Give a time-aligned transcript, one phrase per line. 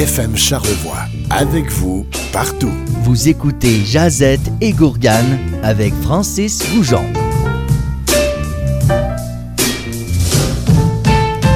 [0.00, 1.02] FM Charlevoix.
[1.28, 2.72] Avec vous, partout.
[3.02, 7.04] Vous écoutez Jazette et Gourgane avec Francis Goujon.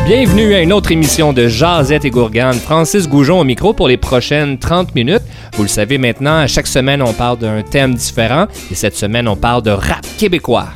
[0.05, 2.57] Bienvenue à une autre émission de Jazette et Gourgane.
[2.57, 5.23] Francis Goujon au micro pour les prochaines 30 minutes.
[5.57, 8.45] Vous le savez maintenant, à chaque semaine, on parle d'un thème différent.
[8.71, 10.69] Et cette semaine, on parle de rap québécois.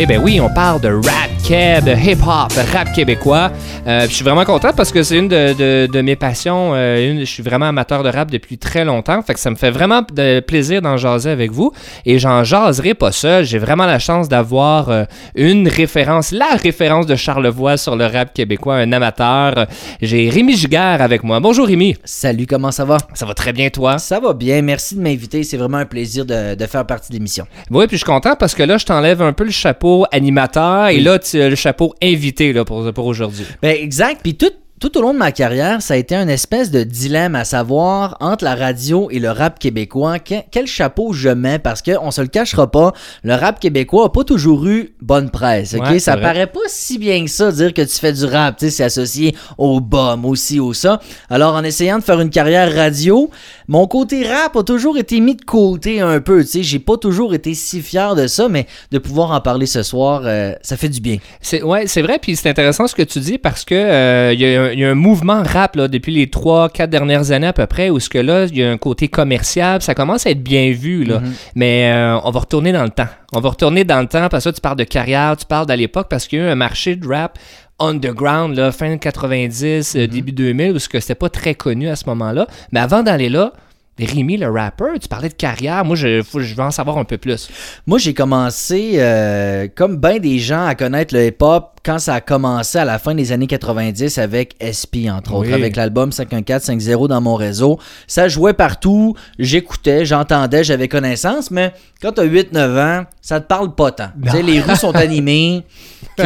[0.00, 3.50] Eh bien oui, on parle de rap de hip-hop, rap québécois.
[3.86, 6.70] Euh, je suis vraiment content parce que c'est une de, de- de mes passions.
[6.74, 9.20] euh, une- je suis vraiment amateur de rap depuis très longtemps.
[9.22, 11.72] Fait que ça me fait vraiment de plaisir d'en jaser avec vous.
[12.06, 13.44] Et j'en jaserai pas seul.
[13.44, 18.32] J'ai vraiment la chance d'avoir euh, une référence, la référence de Charlevoix sur le rap
[18.32, 19.66] québécois, un amateur.
[20.00, 21.40] J'ai Rémi Giguère avec moi.
[21.40, 21.96] Bonjour Rémi.
[22.04, 22.96] Salut, comment ça va?
[23.14, 23.98] Ça va très bien toi?
[23.98, 25.42] Ça va bien, merci de m'inviter.
[25.42, 27.46] C'est vraiment un plaisir de, de faire partie de l'émission.
[27.70, 30.86] Oui, puis je suis content parce que là, je t'enlève un peu le chapeau animateur
[30.88, 33.44] et là, tu le chapeau invité là, pour, pour aujourd'hui.
[33.62, 34.20] Ben exact.
[34.22, 37.36] Puis tout, tout au long de ma carrière, ça a été une espèce de dilemme
[37.36, 40.18] à savoir entre la radio et le rap québécois.
[40.18, 41.60] que- quel chapeau je mets?
[41.60, 45.74] Parce qu'on se le cachera pas, le rap québécois a pas toujours eu bonne presse.
[45.74, 45.82] ok?
[45.82, 46.22] Ouais, c'est ça vrai.
[46.22, 48.56] paraît pas si bien que ça, dire que tu fais du rap.
[48.56, 50.98] tu sais, C'est associé au bum, aussi, au ça.
[51.30, 53.30] Alors en essayant de faire une carrière radio,
[53.68, 56.42] mon côté rap a toujours été mis de côté un peu.
[56.42, 56.62] tu sais.
[56.62, 60.22] J'ai pas toujours été si fier de ça, mais de pouvoir en parler ce soir,
[60.24, 61.16] euh, ça fait du bien.
[61.40, 64.40] C'est ouais, c'est vrai, puis c'est intéressant ce que tu dis parce que euh, il
[64.40, 67.46] y, a un- il y a un mouvement rap là, depuis les 3-4 dernières années
[67.46, 70.26] à peu près où ce que là, il y a un côté commercial, ça commence
[70.26, 71.20] à être bien vu là.
[71.54, 73.06] Mais euh, on va retourner dans le temps.
[73.34, 75.66] On va retourner dans le temps parce que là, tu parles de carrière, tu parles
[75.66, 77.38] de l'époque parce qu'il y a eu un marché de rap
[77.82, 81.96] underground là, fin 90, euh, début 2000 où ce que c'était pas très connu à
[81.96, 82.46] ce moment-là.
[82.72, 83.52] Mais avant d'aller là,
[83.98, 85.84] Rémi, le rapper, tu parlais de carrière.
[85.84, 87.48] Moi, je, faut- je veux en savoir un peu plus.
[87.86, 92.20] Moi, j'ai commencé, euh, comme bien des gens, à connaître le hip-hop quand ça a
[92.22, 97.20] commencé à la fin des années 90 avec SP, entre autres, avec l'album 51450 dans
[97.20, 97.78] mon réseau.
[98.08, 103.74] Ça jouait partout, j'écoutais, j'entendais, j'avais connaissance, mais quand t'as 8-9 ans, ça te parle
[103.74, 104.08] pas tant.
[104.42, 105.64] Les rues sont animées.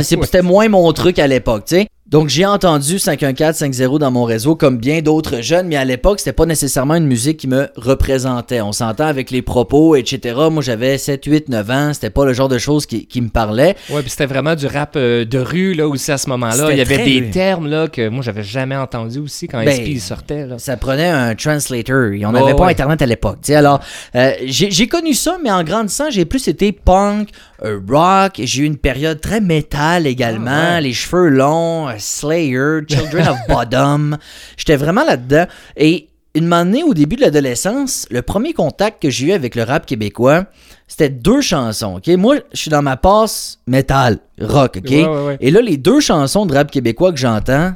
[0.03, 1.89] C'était moins mon truc à l'époque, tu sais.
[2.07, 6.33] Donc j'ai entendu 51450 dans mon réseau comme bien d'autres jeunes, mais à l'époque, c'était
[6.33, 8.61] pas nécessairement une musique qui me représentait.
[8.61, 10.37] On s'entend avec les propos, etc.
[10.53, 13.29] Moi, j'avais 7, 8, 9 ans, c'était pas le genre de choses qui, qui me
[13.29, 13.75] parlaient.
[13.91, 16.69] Ouais, puis c'était vraiment du rap euh, de rue là aussi à ce moment-là.
[16.71, 17.31] Il y avait des rue.
[17.31, 20.61] termes là que moi j'avais jamais entendu aussi quand Ben, SP sortait là.
[20.61, 22.13] Ça prenait un translator.
[22.23, 22.71] On n'avait pas ouais.
[22.71, 23.39] Internet à l'époque.
[23.43, 23.57] tu sais.
[23.57, 23.81] Alors,
[24.15, 27.31] euh, j'ai connu ça, mais en grandissant, j'ai plus été punk,
[27.63, 28.35] rock.
[28.43, 30.51] J'ai eu une période très métal également.
[30.51, 30.81] Ah, ouais.
[30.83, 34.17] Les cheveux longs, euh, Slayer, Children of Bodom.
[34.57, 35.47] J'étais vraiment là-dedans.
[35.77, 39.63] Et une année au début de l'adolescence, le premier contact que j'ai eu avec le
[39.63, 40.45] rap québécois,
[40.87, 41.97] c'était deux chansons.
[41.97, 42.09] ok?
[42.17, 44.77] Moi, je suis dans ma passe métal, rock.
[44.79, 44.91] ok?
[44.91, 45.37] Ouais, ouais, ouais.
[45.41, 47.73] Et là, les deux chansons de rap québécois que j'entends,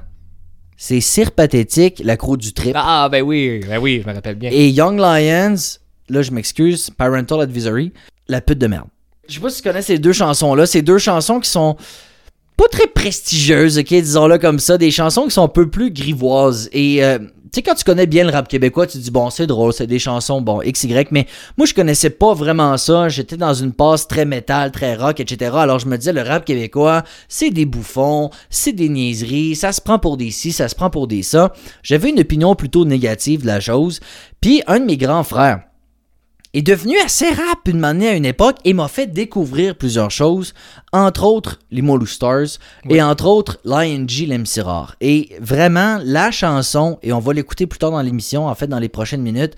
[0.76, 2.72] c'est Cire Pathétique, La Croix du Trip.
[2.76, 4.50] Ah ben oui, ben oui, je me rappelle bien.
[4.52, 5.56] Et Young Lions,
[6.08, 7.92] là je m'excuse, Parental Advisory,
[8.28, 8.86] La pute de merde.
[9.30, 10.66] Je sais pas si tu connais ces deux chansons-là.
[10.66, 11.76] Ces deux chansons qui sont
[12.56, 14.76] pas très prestigieuses, ok, disons-le comme ça.
[14.76, 16.68] Des chansons qui sont un peu plus grivoises.
[16.72, 19.46] Et euh, tu sais, quand tu connais bien le rap québécois, tu dis, bon, c'est
[19.46, 21.12] drôle, c'est des chansons, bon, X, Y.
[21.12, 21.26] Mais
[21.56, 23.08] moi, je connaissais pas vraiment ça.
[23.08, 25.52] J'étais dans une passe très métal, très rock, etc.
[25.54, 29.80] Alors je me disais, le rap québécois, c'est des bouffons, c'est des niaiseries, ça se
[29.80, 31.52] prend pour des ci, ça se prend pour des ça.
[31.84, 34.00] J'avais une opinion plutôt négative de la chose.
[34.40, 35.60] Puis un de mes grands frères,
[36.52, 40.52] est devenu assez rap une manière à une époque et m'a fait découvrir plusieurs choses,
[40.92, 44.96] entre autres les Molou Stars et entre autres l'ING l'MC Rare.
[45.00, 48.80] Et vraiment, la chanson, et on va l'écouter plus tard dans l'émission, en fait dans
[48.80, 49.54] les prochaines minutes,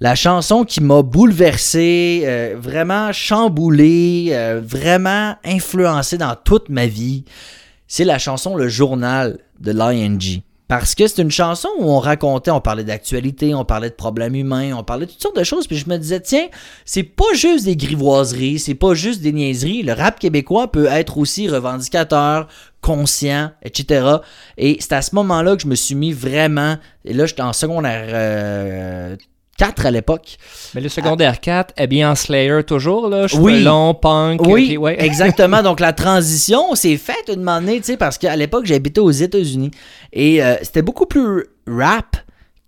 [0.00, 7.24] la chanson qui m'a bouleversé, euh, vraiment chamboulé, euh, vraiment influencé dans toute ma vie,
[7.86, 10.42] c'est la chanson Le Journal de l'ING.
[10.66, 14.34] Parce que c'est une chanson où on racontait, on parlait d'actualité, on parlait de problèmes
[14.34, 15.66] humains, on parlait de toutes sortes de choses.
[15.66, 16.46] Puis je me disais, tiens,
[16.86, 19.82] c'est pas juste des grivoiseries, c'est pas juste des niaiseries.
[19.82, 22.48] Le rap québécois peut être aussi revendicateur,
[22.80, 24.06] conscient, etc.
[24.56, 26.76] Et c'est à ce moment-là que je me suis mis vraiment.
[27.04, 29.16] Et là, j'étais en secondaire euh,
[29.56, 30.36] 4 à l'époque.
[30.74, 33.62] Mais le secondaire 4, habillé en Slayer toujours, là, cheveux Oui.
[33.62, 34.40] longs, punk.
[34.46, 34.96] Oui, ok, ouais.
[35.04, 35.62] exactement.
[35.62, 39.70] Donc la transition s'est faite une année, tu sais, parce qu'à l'époque, j'habitais aux États-Unis.
[40.12, 42.16] Et euh, c'était beaucoup plus rap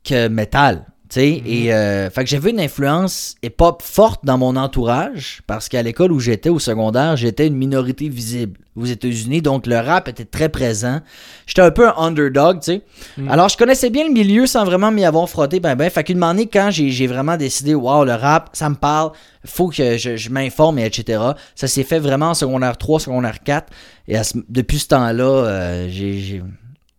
[0.04, 0.84] que metal.
[1.08, 1.43] Tu sais.
[1.47, 6.12] Et euh, fait que j'avais une influence hip-hop forte dans mon entourage parce qu'à l'école
[6.12, 10.49] où j'étais au secondaire, j'étais une minorité visible aux États-Unis, donc le rap était très
[10.50, 11.00] présent.
[11.47, 12.82] J'étais un peu un underdog, tu sais.
[13.29, 15.88] Alors je connaissais bien le milieu sans vraiment m'y avoir frotté, ben ben.
[15.88, 19.12] Fait qu'une année, quand j'ai vraiment décidé, waouh, le rap, ça me parle,
[19.44, 21.23] faut que je, je m'informe, et etc.
[21.55, 23.73] Ça s'est fait vraiment en secondaire 3, secondaire 4.
[24.08, 26.43] Et à ce- depuis ce temps-là, euh, j'ai- j'ai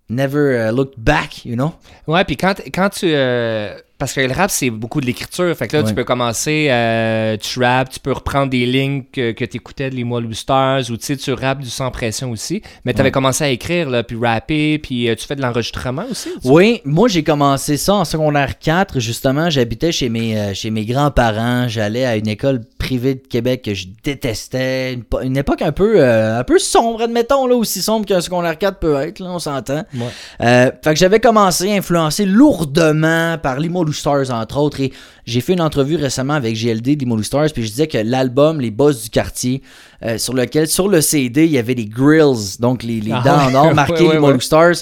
[0.10, 1.74] never uh, looked back, you know?
[2.08, 3.08] Ouais, puis quand, quand tu.
[3.14, 5.56] euh, parce que le rap, c'est beaucoup de l'écriture.
[5.56, 5.90] Fait que là, Ouais.
[5.90, 9.90] tu peux commencer, euh, tu rap, tu peux reprendre des lignes que, que tu écoutais
[9.90, 12.62] de Les Mois Stars, ou tu sais, tu rappes du sans pression aussi.
[12.86, 13.12] Mais tu avais Ouais.
[13.12, 16.30] commencé à écrire, là, puis rapper, puis euh, tu fais de l'enregistrement aussi.
[16.44, 19.00] Oui, moi j'ai commencé ça en secondaire 4.
[19.00, 21.68] Justement, j'habitais chez mes, euh, chez mes grands-parents.
[21.68, 24.94] J'allais à une école privée de Québec que je détestais.
[24.94, 28.22] Une, po- une époque un peu, euh, un peu sombre, admettons, là, aussi sombre qu'un
[28.22, 29.84] secondaire 4 peut être, là, on s'entend.
[29.96, 30.02] Ouais.
[30.42, 33.60] Euh, fait que j'avais commencé, influencé lourdement par
[33.94, 34.80] Stars, entre autres.
[34.82, 34.94] Et
[35.26, 38.60] j'ai fait une entrevue récemment avec GLD de Limo Stars, puis je disais que l'album
[38.60, 39.62] Les Boss du quartier,
[40.04, 43.22] euh, sur lequel, sur le CD, il y avait des grills, donc les, les Ah
[43.24, 44.40] dents en or marquées ouais, ouais, Limo ouais.
[44.40, 44.76] Stars.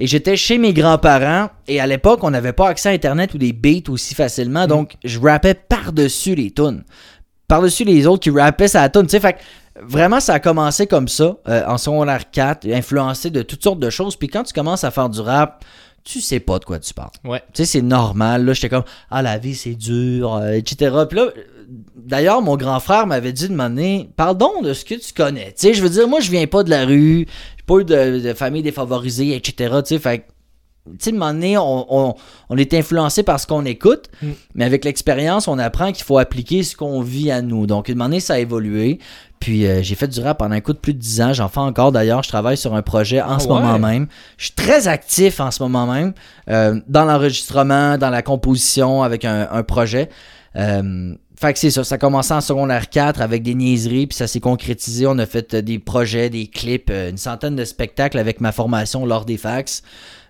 [0.00, 3.38] Et j'étais chez mes grands-parents, et à l'époque, on n'avait pas accès à Internet ou
[3.38, 4.68] des beats aussi facilement, Mm.
[4.68, 6.84] donc je rappais par-dessus les tunes.
[7.48, 9.38] Par-dessus les autres qui rappaient sa tune, tu sais, fait que
[9.80, 13.90] Vraiment, ça a commencé comme ça, euh, en secondaire 4, influencé de toutes sortes de
[13.90, 14.16] choses.
[14.16, 15.64] Puis quand tu commences à faire du rap,
[16.10, 17.10] tu sais pas de quoi tu parles.
[17.24, 17.40] Ouais.
[17.52, 18.44] Tu sais, c'est normal.
[18.44, 20.94] Là, j'étais comme, ah, la vie, c'est dur, euh, etc.
[21.08, 21.26] Puis là,
[21.96, 25.48] d'ailleurs, mon grand frère m'avait dit de m'amener, parle donc de ce que tu connais.
[25.48, 27.26] Tu sais, je veux dire, moi, je viens pas de la rue,
[27.58, 29.74] j'ai pas eu de, de famille défavorisée, etc.
[29.84, 30.24] Tu sais, fait que,
[30.92, 32.14] tu sais, de donné, on, on,
[32.48, 34.28] on est influencé par ce qu'on écoute, Mm.
[34.54, 37.66] mais avec l'expérience, on apprend qu'il faut appliquer ce qu'on vit à nous.
[37.66, 38.98] Donc, un moment donné, ça a évolué.
[39.40, 41.32] Puis, euh, j'ai fait du rap pendant un coup de plus de 10 ans.
[41.32, 42.22] J'en fais encore d'ailleurs.
[42.22, 43.54] Je travaille sur un projet en Ah ce ouais?
[43.54, 44.06] moment même.
[44.36, 46.12] Je suis très actif en ce moment même
[46.50, 50.08] euh, dans l'enregistrement, dans la composition avec un, un projet.
[50.56, 54.16] Euh, fait que c'est ça, ça a commencé en secondaire 4 avec des niaiseries, puis
[54.16, 55.06] ça s'est concrétisé.
[55.06, 58.52] On a fait euh, des projets, des clips, euh, une centaine de spectacles avec ma
[58.52, 59.82] formation lors des fax.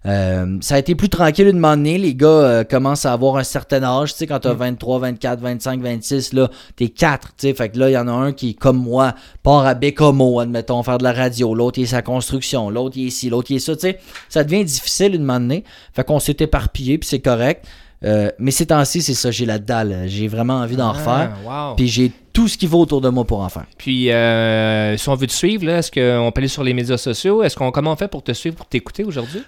[0.07, 1.99] Euh, ça a été plus tranquille une moment donné.
[1.99, 4.13] Les gars euh, commencent à avoir un certain âge.
[4.13, 7.29] Tu sais, quand t'as 23, 24, 25, 26, là, t'es 4.
[7.29, 9.75] Tu sais, fait que là, il y en a un qui, comme moi, part à
[9.75, 11.55] Bécomo, admettons, faire de la radio.
[11.55, 12.71] L'autre, il est sa construction.
[12.71, 13.29] L'autre, il est ici.
[13.29, 13.75] L'autre, il est ça.
[13.75, 15.65] Tu sais, ça devient difficile une moment donné.
[15.93, 17.67] Fait qu'on s'est éparpillé, puis c'est correct.
[18.05, 20.05] Euh, mais ces temps-ci, c'est ça, j'ai la dalle.
[20.07, 21.33] J'ai vraiment envie d'en refaire.
[21.47, 21.75] Ah, wow.
[21.77, 23.67] Puis j'ai tout ce qu'il faut autour de moi pour en faire.
[23.77, 26.97] Puis, euh, si on veut te suivre, là, est-ce qu'on peut aller sur les médias
[26.97, 27.43] sociaux?
[27.43, 29.43] Est-ce qu'on comment on fait pour te suivre, pour t'écouter aujourd'hui?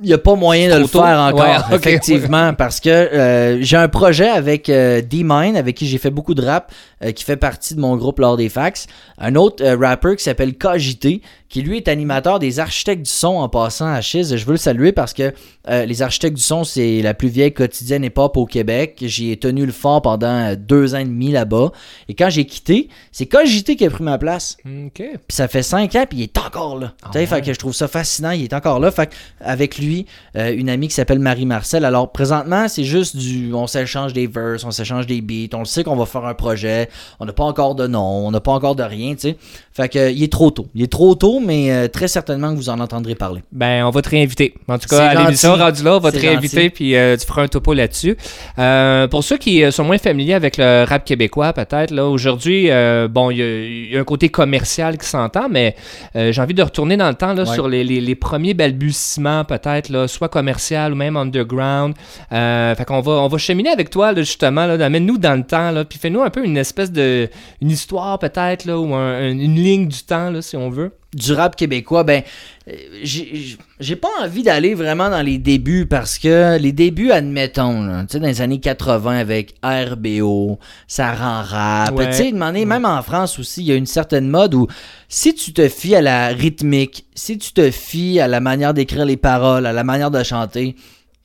[0.00, 3.76] Il n'y a pas moyen de le faire encore, Ouais, effectivement, parce que euh, j'ai
[3.76, 6.72] un projet avec euh, D-Mine, avec qui j'ai fait beaucoup de rap,
[7.14, 8.86] qui fait partie de mon groupe lors des fax.
[9.18, 13.48] Un autre rapper qui s'appelle KJT, qui lui est animateur des architectes du son en
[13.48, 14.36] passant à Chiz.
[14.36, 15.34] Je veux le saluer parce que
[15.68, 18.98] euh, les architectes du son, c'est la plus vieille quotidienne hip-hop au Québec.
[19.02, 21.72] J'y ai tenu le fort pendant euh, deux ans et demi là-bas.
[22.08, 24.56] Et quand j'ai quitté, c'est KJT qui a pris ma place.
[24.64, 24.94] OK.
[24.94, 26.94] Puis ça fait 5 ans, puis il est encore là.
[27.12, 28.92] Sais, fait que je trouve ça fascinant, il est encore là.
[28.92, 30.06] Fait que avec lui,
[30.36, 31.84] euh, une amie qui s'appelle Marie-Marcel.
[31.84, 33.52] Alors, présentement, c'est juste du.
[33.52, 36.34] On s'échange des verses, on s'échange des beats, on le sait qu'on va faire un
[36.34, 36.88] projet.
[37.18, 39.36] On n'a pas encore de nom, on n'a pas encore de rien, tu sais.
[39.72, 40.68] Fait que, euh, il est trop tôt.
[40.74, 43.42] Il est trop tôt, mais euh, très certainement que vous en entendrez parler.
[43.52, 44.54] Ben, on va te réinviter.
[44.68, 46.70] En tout cas, à l'émission rendu là, on va te réinviter gentil.
[46.70, 48.16] puis euh, tu feras un topo là-dessus.
[48.58, 52.68] Euh, pour ceux qui sont moins familiers avec le rap québécois, peut-être, là, aujourd'hui,
[53.10, 55.74] bon, il y, a- il y a un côté commercial qui s'entend, mais
[56.14, 57.54] j'ai envie de retourner dans le temps là, Ouais.
[57.54, 61.94] sur les, les- les premiers balbutiements, peut-être, là, soit commercial ou même underground.
[62.30, 65.70] Fait qu'on va, on va cheminer avec toi, là, justement, là, amène-nous dans le temps,
[65.70, 67.28] là, puis fais-nous un peu une espèce de.
[67.62, 70.92] une histoire, peut-être, là, ou un- un- une ligne du temps, là, si on veut.
[71.12, 72.22] Du rap québécois, ben,
[72.68, 72.72] euh,
[73.04, 78.12] j'ai pas envie d'aller vraiment dans les débuts parce que les débuts, admettons, là, tu
[78.12, 81.96] sais, dans les années 80 avec RBO, ça rend rap.
[81.96, 82.10] Ouais.
[82.10, 84.68] Tu sais, demander, même en France aussi, il y a une certaine mode où
[85.08, 89.04] si tu te fies à la rythmique, si tu te fies à la manière d'écrire
[89.04, 90.76] les paroles, à la manière de chanter,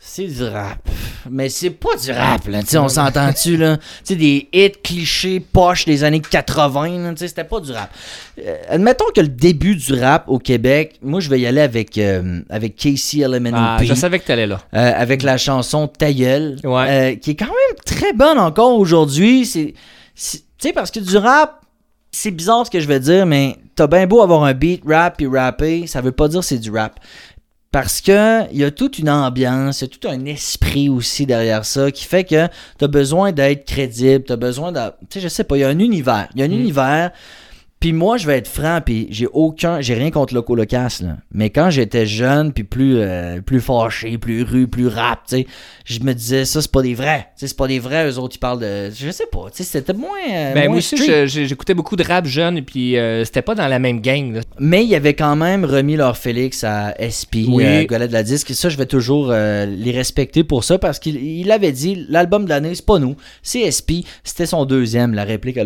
[0.08, 0.78] c'est du rap.
[1.30, 2.62] Mais c'est pas du rap, là.
[2.62, 3.78] Tu sais, on s'entend-tu, là?
[3.78, 7.72] Tu sais, des hits clichés poches des années 80, là, tu sais, c'était pas du
[7.72, 7.90] rap.
[8.40, 11.98] Euh, admettons que le début du rap au Québec, moi, je vais y aller avec,
[11.98, 13.54] euh, avec Casey LMNOP.
[13.58, 14.62] Ah, je savais que t'allais là.
[14.76, 17.18] Euh, avec la chanson Ta gueule, Ouais.
[17.22, 19.46] qui est quand même très bonne encore aujourd'hui.
[19.46, 19.74] C'est,
[20.14, 21.62] c'est- tu sais, parce que du rap,
[22.12, 25.20] c'est bizarre ce que je vais dire, mais t'as bien beau avoir un beat rap
[25.22, 27.00] et rapper, ça veut pas dire c'est du rap.
[27.76, 31.26] Parce que il y a toute une ambiance, il y a tout un esprit aussi
[31.26, 34.80] derrière ça qui fait que t'as besoin d'être crédible, t'as besoin de,
[35.10, 36.54] tu sais, je sais pas, il y a un univers, il y a un Mm.
[36.54, 37.12] univers.
[37.82, 41.18] Puis moi, je vais être franc, puis j'ai aucun, j'ai rien contre Loco Locas, là.
[41.32, 45.48] Mais quand j'étais jeune, puis plus, euh, plus fâché, plus rue, plus rap, tu sais,
[45.86, 47.28] je me disais, ça, c'est pas des vrais.
[47.38, 48.90] Tu sais, c'est pas des vrais, eux autres, ils parlent de.
[48.90, 50.10] Je sais pas, tu sais, c'était moins.
[50.32, 50.98] euh, Ben, moins moi aussi,
[51.48, 54.34] j'écoutais beaucoup de rap jeune, et puis euh, c'était pas dans la même gang.
[54.34, 54.42] là.
[54.58, 57.64] Mais il avait quand même remis leur Félix à SP, Oui.
[57.66, 58.50] euh, Golet de la Disque.
[58.52, 62.46] Et ça, je vais toujours les respecter pour ça parce qu'il il avait dit l'album
[62.46, 64.08] de l'année, c'est pas nous, c'est SP.
[64.24, 65.64] C'était son deuxième, la réplique à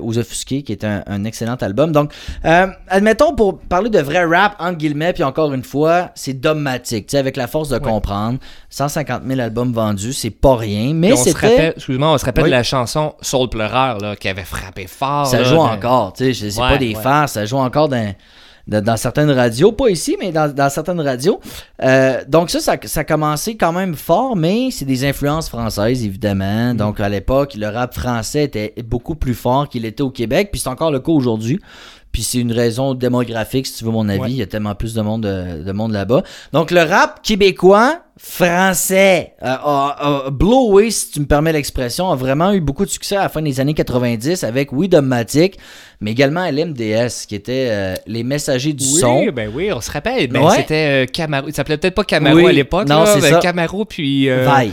[0.00, 1.92] aux Offusqués, qui est un, un excellent excellent album.
[1.92, 2.12] Donc,
[2.44, 7.06] euh, admettons, pour parler de vrai rap, entre guillemets, puis encore une fois, c'est dogmatique.
[7.06, 8.38] Tu sais, avec la force de comprendre,
[8.70, 11.68] 150 000 albums vendus, c'est pas rien, mais c'était...
[11.76, 12.50] excuse-moi, on se rappelle Oui.
[12.50, 15.26] la chanson Soul Pleureur là, qui avait frappé fort.
[15.26, 17.02] Ça là, joue encore, tu sais, c'est Ouais, pas des ouais.
[17.02, 18.14] farces, ça joue encore dans,
[18.66, 21.40] dans, dans certaines radios, pas ici, mais dans, dans certaines radios.
[21.82, 26.04] Euh, donc ça, ça, ça a commencé quand même fort, mais c'est des influences françaises,
[26.04, 26.74] évidemment.
[26.74, 26.76] Mm.
[26.76, 30.60] Donc à l'époque, le rap français était beaucoup plus fort qu'il était au Québec, puis
[30.60, 31.60] c'est encore le cas aujourd'hui.
[32.16, 34.20] Puis c'est une raison démographique, si tu veux mon avis.
[34.20, 34.30] Ouais.
[34.30, 36.22] Il y a tellement plus de monde, de, de monde là-bas.
[36.54, 42.16] Donc le rap québécois, français, euh, a, a blowé, si tu me permets l'expression, a
[42.16, 45.58] vraiment eu beaucoup de succès à la fin des années 90 avec Oui Dogmatic,
[46.00, 49.26] mais également LMDS, qui était euh, les messagers du Oui, son.
[49.26, 50.28] ben oui, on se rappelle.
[50.28, 50.56] Ben, Ouais.
[50.56, 51.48] C'était euh, Camaro.
[51.48, 52.88] Il s'appelait peut-être pas Camaro Oui, à l'époque.
[52.88, 53.40] non, c'est ça.
[53.40, 54.30] Camaro, puis.
[54.30, 54.72] Euh, Vaille.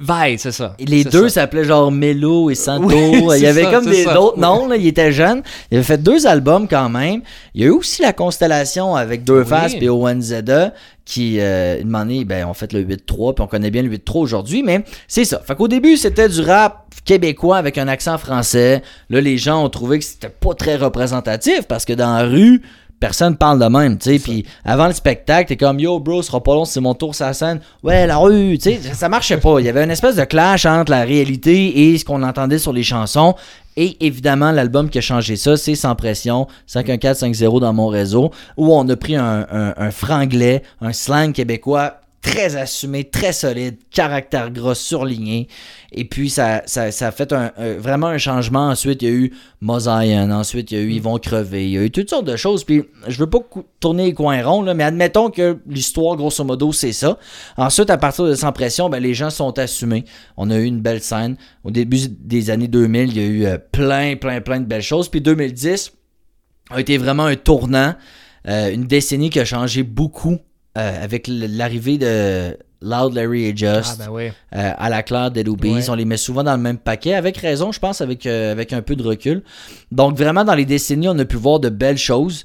[0.00, 0.74] Vaille, c'est ça.
[0.78, 1.42] Les deux ça.
[1.42, 2.88] s'appelaient genre Mello et Santo.
[2.88, 4.66] Oui, il y avait ça, comme des d'autres noms.
[4.66, 4.76] Là.
[4.76, 5.42] Il était jeune.
[5.70, 7.20] Il avait fait deux albums quand même.
[7.54, 9.46] Il y a eu aussi la constellation avec Deux Oui.
[9.46, 10.72] Faces et ONZA
[11.04, 13.34] qui, euh, une donné, ben, ont fait le 8-3.
[13.34, 14.62] Puis on connaît bien le 8-3 aujourd'hui.
[14.62, 15.40] Mais c'est ça.
[15.44, 18.82] Fait qu'au début, c'était du rap québécois avec un accent français.
[19.10, 22.62] Là, les gens ont trouvé que c'était pas très représentatif parce que dans la rue,
[23.00, 24.18] personne parle de même, tu sais.
[24.18, 27.14] Puis avant le spectacle, t'es comme Yo, bro, ce sera pas long, c'est mon tour
[27.14, 27.60] sur la scène.
[27.82, 29.58] Ouais, la rue, tu sais, ça marchait pas.
[29.58, 32.72] Il y avait une espèce de clash entre la réalité et ce qu'on entendait sur
[32.72, 33.34] les chansons.
[33.76, 38.74] Et évidemment, l'album qui a changé ça, c'est Sans Pression, 51450 dans mon réseau, où
[38.74, 44.50] on a pris un, un, un franglais, un slang québécois très assumé, très solide, caractère
[44.50, 45.48] gras, surligné.
[45.92, 48.68] Et puis, ça, ça, ça a fait un, un- vraiment un changement.
[48.68, 50.30] Ensuite, il y a eu Mosaïen.
[50.30, 51.64] Ensuite, il y a eu Ils vont crever.
[51.66, 52.64] Il y a eu toutes sortes de choses.
[52.64, 53.38] Puis, je veux pas
[53.80, 57.18] tourner les coins ronds, là, mais admettons que l'histoire, grosso modo, c'est ça.
[57.56, 60.04] Ensuite, à partir de Sans Pression, ben, les gens sont assumés.
[60.36, 61.36] On a eu une belle scène.
[61.64, 64.82] Au début des années 2000, il y a eu euh, plein, plein, plein de belles
[64.82, 65.08] choses.
[65.08, 65.92] Puis 2010
[66.70, 67.94] a été vraiment un tournant.
[68.46, 70.38] Euh, une décennie qui a changé beaucoup
[70.78, 74.28] euh, avec l'arrivée de Loud Larry et Ah, Just ben oui.
[74.28, 75.42] euh, à la claire des.
[75.48, 75.90] Ouais.
[75.90, 78.72] On les met souvent dans le même paquet, avec raison, je pense, avec, euh, avec
[78.72, 79.42] un peu de recul.
[79.92, 82.44] Donc, vraiment, dans les décennies, on a pu voir de belles choses.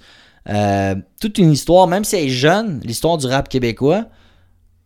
[1.22, 4.06] Toute une histoire, même si elle est jeune, l'histoire du rap québécois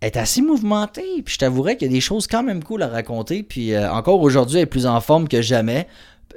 [0.01, 1.21] est assez mouvementée.
[1.25, 3.43] Puis je t'avouerais qu'il y a des choses quand même cool à raconter.
[3.43, 5.87] Puis encore aujourd'hui, elle est plus en forme que jamais.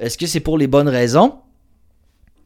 [0.00, 1.34] Est-ce que c'est pour les bonnes raisons?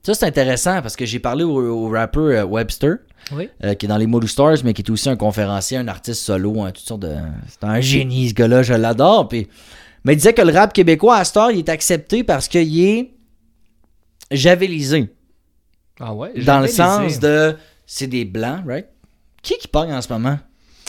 [0.07, 2.99] Ça, c'est intéressant parce que j'ai parlé au, au rappeur euh, Webster
[3.33, 3.49] Oui.
[3.65, 6.23] euh, qui est dans les Modu Stars, mais qui est aussi un conférencier, un artiste
[6.23, 7.15] solo, hein, toutes sortes de.
[7.49, 9.27] C'est un génie, ce gars-là, je l'adore.
[9.29, 9.49] Puis...
[10.05, 13.11] Mais il disait que le rap québécois à Star, il est accepté parce qu'il est
[14.31, 15.13] javelisé.
[16.01, 16.33] Ah ouais.
[16.45, 17.57] Dans le sens de.
[17.87, 18.87] C'est des blancs, right?
[19.43, 20.39] Qui qui pogne en ce moment?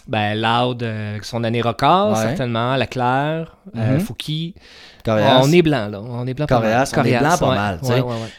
[0.07, 2.21] Ben, Loud, euh, son année record, Ouais.
[2.23, 2.75] certainement.
[2.75, 3.99] Leclerc, euh, Mhm.
[3.99, 4.55] Fouki.
[5.03, 5.41] Coréas.
[5.43, 6.01] On est blanc, là.
[6.01, 6.63] On est blanc pas mal.
[6.63, 7.55] Coréas, on est blanc pas ouais.
[7.55, 7.93] mal, tu sais.
[7.95, 8.29] Ouais, ouais, ouais.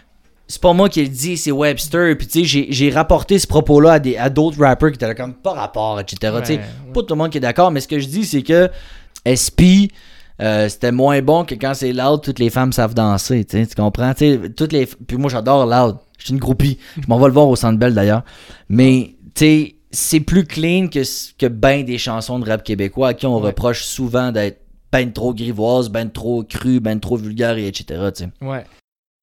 [0.51, 2.17] C'est pas moi qui le dis, c'est Webster.
[2.17, 5.15] Puis tu sais, j'ai- rapporté ce propos-là à des- à d'autres rappers qui étaient là
[5.15, 6.17] comme pas rapport, etc.
[6.41, 8.25] Tu sais, Ouais, Pas tout le monde qui est d'accord, mais ce que je dis,
[8.25, 8.71] c'est que
[9.27, 9.91] SP,
[10.41, 13.45] euh, c'était moins bon que quand c'est loud, toutes les femmes savent danser.
[13.45, 14.13] Tu comprends?
[14.57, 14.87] Toutes les...
[14.87, 15.97] Puis moi, j'adore loud.
[16.19, 16.79] Je suis une groupie.
[17.01, 18.23] Je m'en vais le voir au Centre Bell d'ailleurs.
[18.69, 21.03] Mais, tu sais, c'est plus clean que,
[21.39, 23.47] que ben des chansons de rap québécois à qui on Ouais.
[23.49, 28.01] reproche souvent d'être ben trop grivoise, ben trop cru, ben trop vulgaire, et etc.
[28.41, 28.65] Ouais.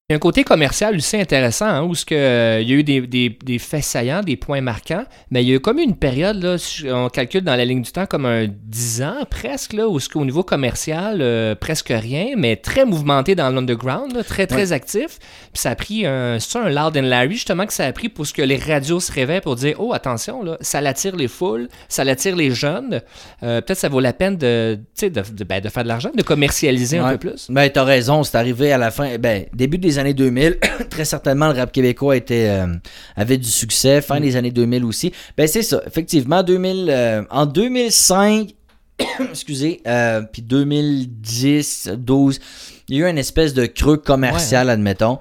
[0.08, 2.74] Il y a un côté commercial aussi intéressant, hein, où ce que, euh, il y
[2.74, 5.60] a eu des, des, des faits saillants, des points marquants, mais il y a eu
[5.60, 6.58] comme une période, là,
[6.94, 10.08] on calcule dans la ligne du temps comme un 10 ans presque, là, où ce
[10.08, 15.18] qu'au niveau commercial, euh, presque rien, mais très mouvementé dans l'underground, très très actif.
[15.52, 17.92] Puis ça a pris un, c'est ça, un Loud and Larry, justement, que ça a
[17.92, 21.16] pris pour ce que les radios se réveillent pour dire, oh attention, là, ça l'attire
[21.16, 23.02] les foules, ça l'attire les jeunes,
[23.42, 26.22] Euh, peut-être ça vaut la peine de, de, de, ben, de faire de l'argent, de
[26.22, 27.48] commercialiser un peu plus.
[27.50, 30.60] Ben, t'as raison, c'est arrivé à la fin, ben, début des années 2000.
[30.90, 32.68] Très certainement, le rap québécois était, euh,
[33.16, 34.02] avait du succès.
[34.02, 35.12] Fin des années 2000 aussi.
[35.38, 35.82] Ben, c'est ça.
[35.86, 38.54] Effectivement, 2000, euh, en 2005,
[39.20, 42.40] excusez, euh, puis 2010, 12,
[42.88, 45.20] il y a eu une espèce de creux commercial, admettons.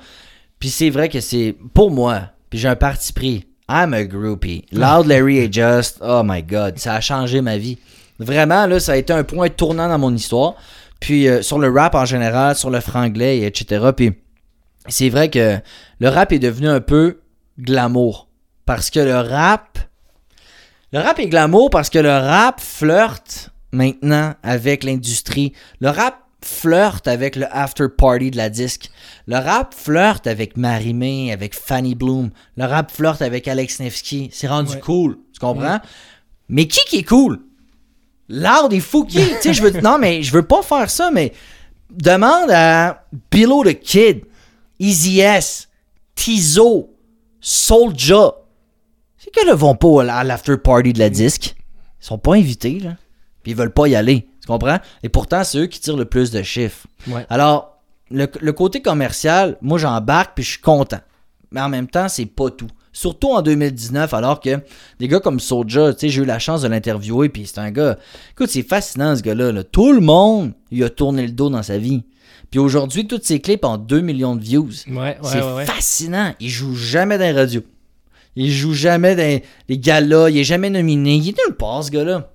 [0.58, 3.46] Puis c'est vrai que c'est, pour moi, puis j'ai un parti pris.
[3.68, 4.66] I'm a groupie.
[4.72, 7.78] Loud Larry et Just, oh my god, ça a changé ma vie.
[8.18, 10.54] Vraiment, là, ça a été un point tournant dans mon histoire.
[11.00, 13.90] Puis euh, sur le rap en général, sur le franglais, et etc.
[13.96, 14.12] Puis
[14.88, 15.58] c'est vrai que
[16.00, 17.20] le rap est devenu un peu
[17.58, 18.28] glamour.
[18.66, 19.78] Parce que le rap.
[20.92, 25.52] Le rap est glamour parce que le rap flirte maintenant avec l'industrie.
[25.80, 28.90] Le rap flirte avec le after party de la disque.
[29.26, 32.30] Le rap flirte avec Marimé, avec Fanny Bloom.
[32.56, 34.28] Le rap flirte avec Alex Nevsky.
[34.32, 34.80] C'est rendu Ouais.
[34.80, 35.18] cool.
[35.32, 35.80] Tu comprends?
[36.48, 37.40] Mais qui qui est cool?
[38.28, 39.18] Loud et Fouki.
[39.18, 39.80] tu sais, je veux.
[39.80, 41.32] Non, mais je veux pas faire ça, mais
[41.90, 44.22] demande à Below the Kid,
[44.78, 45.68] Easy S,
[46.14, 46.94] Tizo,
[47.40, 48.34] Soulja.
[49.18, 51.54] Ces gars-là vont pas à l'after party de la disque.
[52.00, 52.96] Ils sont pas invités, là.
[53.42, 54.26] Puis ils veulent pas y aller.
[54.40, 54.78] Tu comprends?
[55.02, 56.86] Et pourtant, c'est eux qui tirent le plus de chiffres.
[57.06, 57.26] Ouais.
[57.30, 57.78] Alors,
[58.10, 61.00] le, le côté commercial, moi j'embarque puis je suis content.
[61.50, 62.68] Mais en même temps, c'est pas tout.
[62.92, 64.60] Surtout en 2019, alors que
[65.00, 67.70] des gars comme Soulja, tu sais, j'ai eu la chance de l'interviewer, puis c'est un
[67.70, 67.98] gars.
[68.32, 69.50] Écoute, c'est fascinant ce gars-là.
[69.52, 69.64] là.
[69.64, 72.04] Tout le monde lui a tourné le dos dans sa vie.
[72.54, 74.70] Puis aujourd'hui, tous ses clips ont 2 millions de views.
[74.86, 75.64] Ouais, ouais, c'est ouais.
[75.64, 76.36] fascinant.
[76.38, 77.64] Il joue jamais dans les radios.
[78.36, 80.30] Il joue jamais dans les galas.
[80.30, 81.16] Il est jamais nominé.
[81.16, 82.30] Il est nulle part, ce gars-là.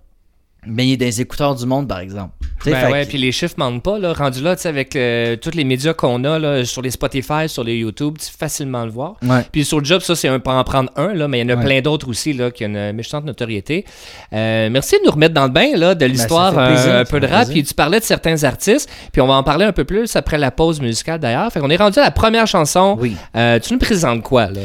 [0.67, 2.31] Mais il est les écouteurs du monde, par exemple.
[2.61, 4.11] Tu sais, Ben ouais, que- puis les chiffres mentent pas, là.
[4.11, 7.47] Rendu là, tu sais, avec euh, tous les médias qu'on a, là, sur les Spotify,
[7.47, 9.15] sur les YouTube, tu facilement le voir.
[9.23, 9.45] Ouais.
[9.53, 11.51] Puis sur le job, ça, c'est un pour en prendre un, là, mais il y
[11.53, 11.63] en a Ouais.
[11.65, 13.85] plein d'autres aussi, là, qui ont une méchante notoriété.
[14.33, 17.05] Euh, merci de nous remettre dans le bain, là, de l'histoire, Ben, plaisir, euh, un
[17.05, 17.45] peu de rap.
[17.45, 17.53] plaisir.
[17.53, 20.37] Puis tu parlais de certains artistes, puis on va en parler un peu plus après
[20.37, 21.49] la pause musicale, d'ailleurs.
[21.53, 22.97] Fait qu'on est rendu à la première chanson.
[22.99, 23.15] Oui.
[23.37, 24.59] Euh, tu nous présentes quoi, là?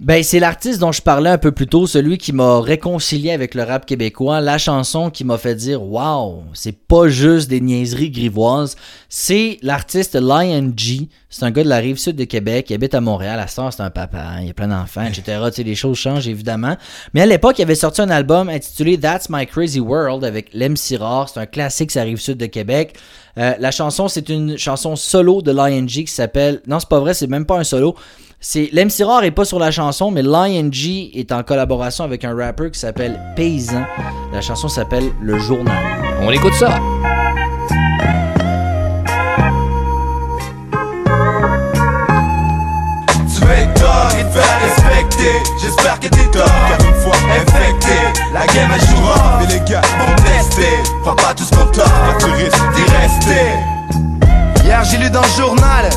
[0.00, 3.54] Ben, c'est l'artiste dont je parlais un peu plus tôt, celui qui m'a réconcilié avec
[3.54, 8.10] le rap québécois, la chanson qui m'a fait dire Waouh, c'est pas juste des niaiseries
[8.10, 8.76] grivoises.
[9.08, 11.08] C'est l'artiste Lion G.
[11.28, 13.38] C'est un gars de la rive sud de Québec, il habite à Montréal.
[13.40, 15.38] À temps, c'est un papa, hein, il y a plein d'enfants, etc.
[15.46, 16.76] tu sais, les choses changent évidemment.
[17.14, 20.76] Mais à l'époque, il avait sorti un album intitulé That's My Crazy World avec Lem
[20.76, 21.28] Sirard.
[21.28, 22.96] C'est un classique, ça rive sud de Québec.
[23.38, 26.60] Euh, la chanson, c'est une chanson solo de Lion G qui s'appelle.
[26.66, 27.96] Non, c'est pas vrai, c'est même pas un solo.
[28.40, 32.24] C'est l'MC Rare est pas sur la chanson, mais Lion G est en collaboration avec
[32.24, 33.84] un rapper qui s'appelle Paysan.
[34.32, 35.82] La chanson s'appelle Le Journal.
[36.20, 36.78] On écoute ça.
[45.60, 47.94] J'espère que t'es tort car une fois infecté
[48.32, 50.68] La game elle jouera Mais les gars vont tester
[51.02, 55.28] Prends pas tout ce qu'on car tu risques d'y rester Hier j'ai lu dans le
[55.28, 55.90] journal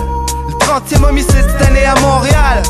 [0.50, 2.63] Le 30e homicide cette année à Montréal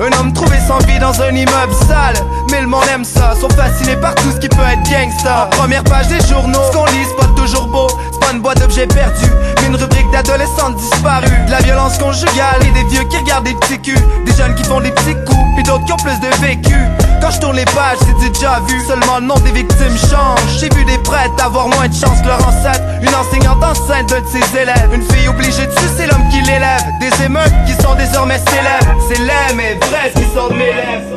[0.00, 2.14] Un homme trouvé sans vie dans un immeuble sale.
[2.50, 5.46] Mais le monde aime ça, sont fascinés par tout ce qui peut être gangsta.
[5.46, 7.86] En première page des journaux, ce qu'on lit c'est pas toujours beau.
[8.12, 12.60] C'est pas une boîte d'objets perdus Mais une rubrique d'adolescentes disparues De la violence conjugale
[12.62, 14.06] et des vieux qui regardent des petits culs.
[14.24, 16.76] Des jeunes qui font des petits coups, puis d'autres qui ont plus de vécu.
[17.20, 18.80] Quand je tourne les pages, c'est déjà vu.
[18.86, 20.40] Seulement le nom des victimes change.
[20.58, 22.80] J'ai vu des prêtres avoir moins de chance que leur ancêtre.
[23.02, 24.90] Une enseignante enceinte d'un de ses élèves.
[24.92, 26.82] Une fille obligée de sucer l'homme qui l'élève.
[27.00, 29.00] Des émeutes qui sont désormais célèbres.
[29.08, 31.16] C'est laid mais vrai ce qui sort mes lèvres.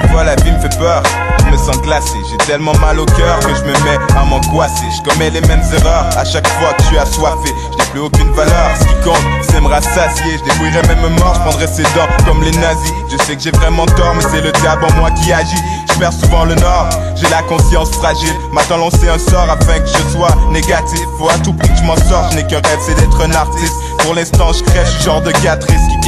[0.00, 1.02] Des fois la vie me fait peur
[1.44, 2.16] Je me sens glacé.
[2.30, 4.86] J'ai tellement mal au cœur que je me mets à m'angoisser.
[4.96, 6.06] Je commets les mêmes erreurs.
[6.16, 8.70] À chaque fois que je suis assoiffé Je n'ai plus aucune valeur.
[8.78, 10.38] Ce qui compte c'est me rassasier.
[10.38, 12.92] Je débrouillerai même mort Je prendrai ses dents comme les nazis.
[13.10, 15.62] Je sais que j'ai vraiment tort Mais c'est le diable en moi qui agit.
[15.92, 16.88] Je perds souvent le nord.
[17.16, 18.34] J'ai la conscience fragile.
[18.52, 21.00] M'attend lancer un sort afin que je sois négatif.
[21.18, 22.32] Faut à tout prix que je m'en sorte.
[22.32, 23.74] Je n'ai qu'un rêve c'est d'être un artiste.
[23.98, 25.48] Pour l'instant je crèche genre de Qui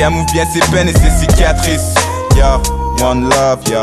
[0.01, 1.93] camoufle bien ses peines et ses cicatrices
[2.35, 2.63] Yo,
[3.05, 3.81] one love, yo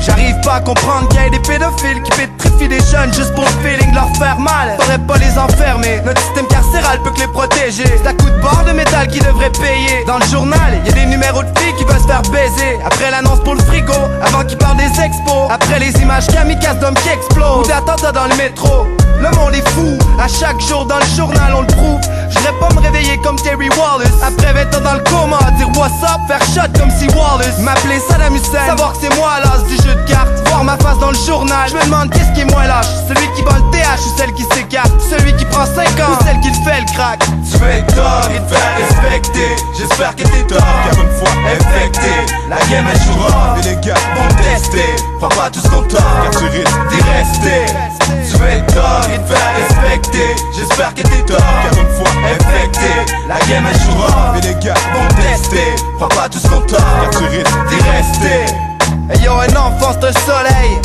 [0.00, 3.44] J'arrive pas à comprendre qu'il y ait des pédophiles qui pétrifient des jeunes juste pour
[3.44, 4.76] le feeling de leur faire mal.
[4.78, 7.84] Faudrait pas les enfermer, notre système carcéral peut que les protéger.
[7.84, 10.04] C'est à coup de barre de métal qui devrait payer.
[10.06, 12.78] Dans le journal, y a des numéros de filles qui veulent se faire baiser.
[12.84, 15.50] Après l'annonce pour le frigo, avant qu'ils parlent des expos.
[15.50, 17.66] Après les images kamikazes d'hommes qui explosent.
[17.66, 18.86] Ou d'attentats dans le métro.
[19.20, 22.00] Le monde est fou, à chaque jour dans le journal on le prouve.
[22.30, 24.22] J'voudrais pas me réveiller comme Terry Wallace.
[24.22, 27.58] Après 20 ans dans le coma, dire what's up, faire shot comme si Wallace.
[27.58, 30.48] M'appeler Saddam Hussein, savoir que c'est moi l'as du jeu de cartes.
[30.48, 32.86] Voir ma face dans le journal, je me demande qu'est-ce qui est moins lâche.
[33.08, 34.92] Celui qui vend le TH ou celle qui s'écarte?
[35.10, 37.20] Celui qui prend 5 ans ou celle qui le fait le crack?
[37.20, 42.08] Tu es tort et te faire respecter J'espère que t'es tort car une fois infecté
[42.48, 46.30] La game elle jouera Et les gars vont tester Prends pas tout ce qu'on car
[46.30, 47.66] tu risques d'y rester
[48.08, 53.14] Tu es tort et te faire respecter J'espère que t'es tort car une fois infecté
[53.28, 57.10] La game elle jouera Et les gars vont tester Prends pas tout qu'on t'offre car
[57.10, 58.70] tu risques d'y rester
[59.12, 60.78] Hey yo, un enfant c'est un soleil.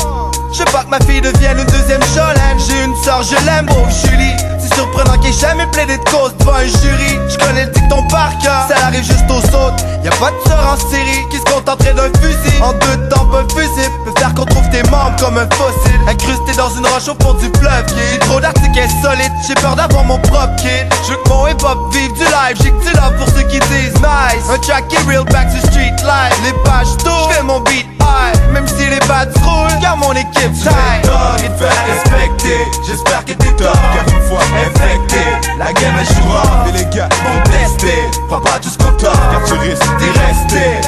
[0.52, 2.58] Je veux pas que ma fille devienne une deuxième Jolene.
[2.66, 4.34] J'ai une soeur, je l'aime, pauvre Julie.
[4.66, 7.18] C'est surprenant qu'il ait jamais plaidé de cause devant un jury.
[7.28, 9.84] Je connais le dicton par cœur, ça arrive juste aux autres.
[10.02, 12.60] Y a pas de sœur en série qui se contenterait d'un fusil.
[12.62, 16.00] En deux temps, un fusil peut faire qu'on trouve tes membres comme un fossile.
[16.08, 17.84] Incrusté dans une roche au fond du fleuve.
[17.94, 20.86] J'ai trop d'articles insolites, j'ai peur d'avoir mon propre kid.
[21.06, 23.58] Je veux que mon hip-hop vive du live, j'ai que du love pour ceux qui
[23.60, 24.50] disent nice.
[24.52, 26.34] Un track qui est real back to street life.
[26.44, 28.52] Les pages tournent, j'fais mon beat high.
[28.52, 31.02] Même si les bats roulent, car mon équipe Tu tight.
[31.02, 35.22] te faire respecter J'espère que t'es tort car une fois infecté
[35.58, 39.30] La game elle jouera Et les gars vont tester Prends pas tout ce qu'on t'offre
[39.30, 40.80] car tu risques d'y rester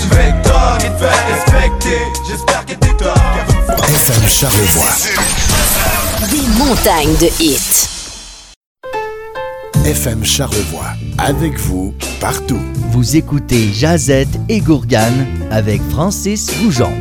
[0.00, 4.94] Tu es tort et te faire respecter J'espère que t'es tort car FM Charlevoix.
[6.30, 7.88] Des montagnes de hits.
[9.84, 10.92] FM Charlevoix.
[11.16, 12.60] Avec vous, partout.
[12.90, 16.92] Vous écoutez Jazette et Gourgane avec Francis Goujon.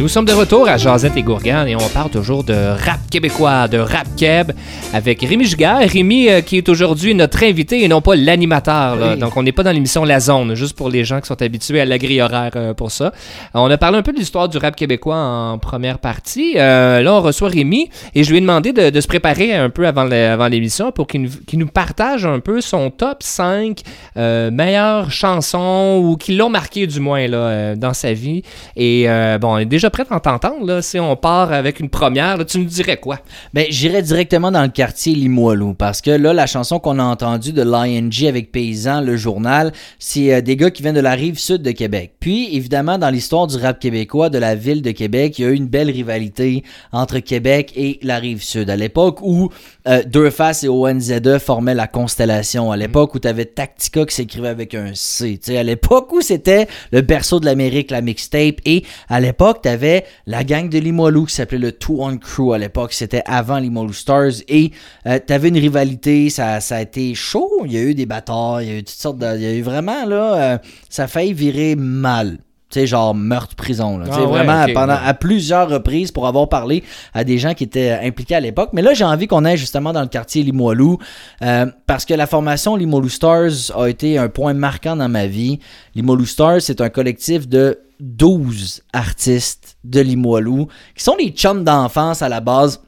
[0.00, 3.68] Nous sommes de retour à Jazette et Gourgane et on parle toujours de rap québécois,
[3.68, 4.50] de rap keb
[4.94, 5.80] avec Rémi Gigard.
[5.80, 8.96] Rémi euh, qui est aujourd'hui notre invité et non pas l'animateur.
[8.96, 9.12] là.
[9.12, 9.18] Oui.
[9.18, 11.82] Donc on n'est pas dans l'émission La Zone, juste pour les gens qui sont habitués
[11.82, 13.12] à la grille horaire euh, pour ça.
[13.52, 16.54] On a parlé un peu de l'histoire du rap québécois en première partie.
[16.56, 19.68] Euh, là on reçoit Rémi et je lui ai demandé de, de se préparer un
[19.68, 20.04] peu avant
[20.48, 23.82] l'émission pour qu'il nous, qu'il nous partage un peu son top 5
[24.16, 28.42] euh, meilleures chansons ou qui l'ont marqué du moins là, euh, dans sa vie.
[28.76, 30.64] Et euh, bon, on est déjà prêt à t'entendre.
[30.64, 30.82] Là.
[30.82, 33.18] Si on part avec une première, tu nous dirais quoi?
[33.52, 37.52] Ben, j'irais directement dans le quartier Limoilou parce que là, la chanson qu'on a entendue
[37.52, 41.38] de l'ING avec Paysan, le journal, c'est euh, des gars qui viennent de la rive
[41.38, 42.14] sud de Québec.
[42.20, 45.50] Puis, évidemment, dans l'histoire du rap québécois de la ville de Québec, il y a
[45.50, 48.70] eu une belle rivalité entre Québec et la rive sud.
[48.70, 49.50] À l'époque où
[49.88, 54.14] euh, Deux Faces et ONZE formaient la constellation, à l'époque où tu avais Tactica qui
[54.14, 58.84] s'écrivait avec un C, à l'époque où c'était le berceau de l'Amérique, la mixtape, et
[59.08, 62.52] à l'époque, tu avais la gang de Limoilou qui s'appelait le Two On Crew.
[62.52, 64.72] À l'époque, c'était avant Limoilou Stars, et
[65.04, 68.66] tu avais une rivalité, ça, ça a été chaud, il y a eu des batailles,
[68.66, 69.36] il y a eu toutes sortes de...
[69.36, 72.38] Il y a eu vraiment, là, euh, ça a failli virer mal.
[72.70, 73.98] Tu sais, genre meurtre, prison.
[73.98, 74.06] Là.
[74.10, 75.00] Ah ouais, vraiment, pendant, ouais.
[75.04, 78.70] à plusieurs reprises pour avoir parlé à des gens qui étaient euh, impliqués à l'époque.
[78.72, 80.98] Mais là, j'ai envie qu'on aille justement dans le quartier Limoilou
[81.42, 85.58] euh, parce que la formation Limoilou Stars a été un point marquant dans ma vie.
[85.96, 92.22] Limoilou Stars, c'est un collectif de 12 artistes de Limoilou qui sont des chums d'enfance
[92.22, 92.80] à la base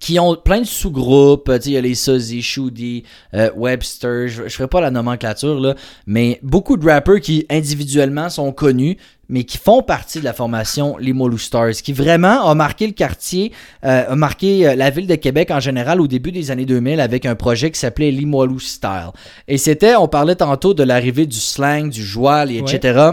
[0.00, 4.28] qui ont plein de sous-groupes, tu sais, il y a les Sozzy, Shoody, euh, Webster,
[4.28, 5.74] je, je ferai pas la nomenclature là,
[6.06, 8.98] mais beaucoup de rappers qui individuellement sont connus,
[9.30, 12.92] mais qui font partie de la formation Les Molou Stars, qui vraiment a marqué le
[12.92, 13.52] quartier,
[13.84, 17.00] euh, a marqué euh, la ville de Québec en général au début des années 2000
[17.00, 19.10] avec un projet qui s'appelait Limoilou Style.
[19.48, 23.12] Et c'était, on parlait tantôt de l'arrivée du slang, du joual, et etc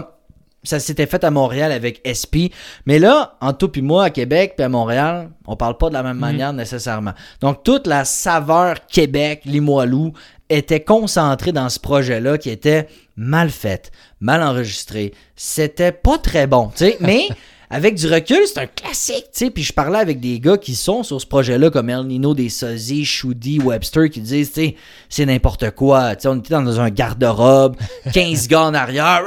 [0.66, 2.52] ça s'était fait à Montréal avec SP.
[2.86, 5.94] Mais là, en tout puis moi, à Québec puis à Montréal, on parle pas de
[5.94, 7.12] la même manière nécessairement.
[7.40, 10.12] Donc, toute la saveur Québec, Limoilou,
[10.48, 15.12] était concentrée dans ce projet-là qui était mal fait, mal enregistré.
[15.34, 16.96] C'était pas très bon, tu sais.
[17.00, 17.28] Mais
[17.70, 19.50] avec du recul, c'est un classique, tu sais.
[19.50, 22.48] Puis je parlais avec des gars qui sont sur ce projet-là, comme El Nino, des
[22.48, 24.76] Sozzy, Shoody, Webster, qui disent, tu sais,
[25.08, 26.14] c'est n'importe quoi.
[26.16, 27.76] Tu sais, on était dans un garde-robe,
[28.12, 29.22] 15 gars en arrière,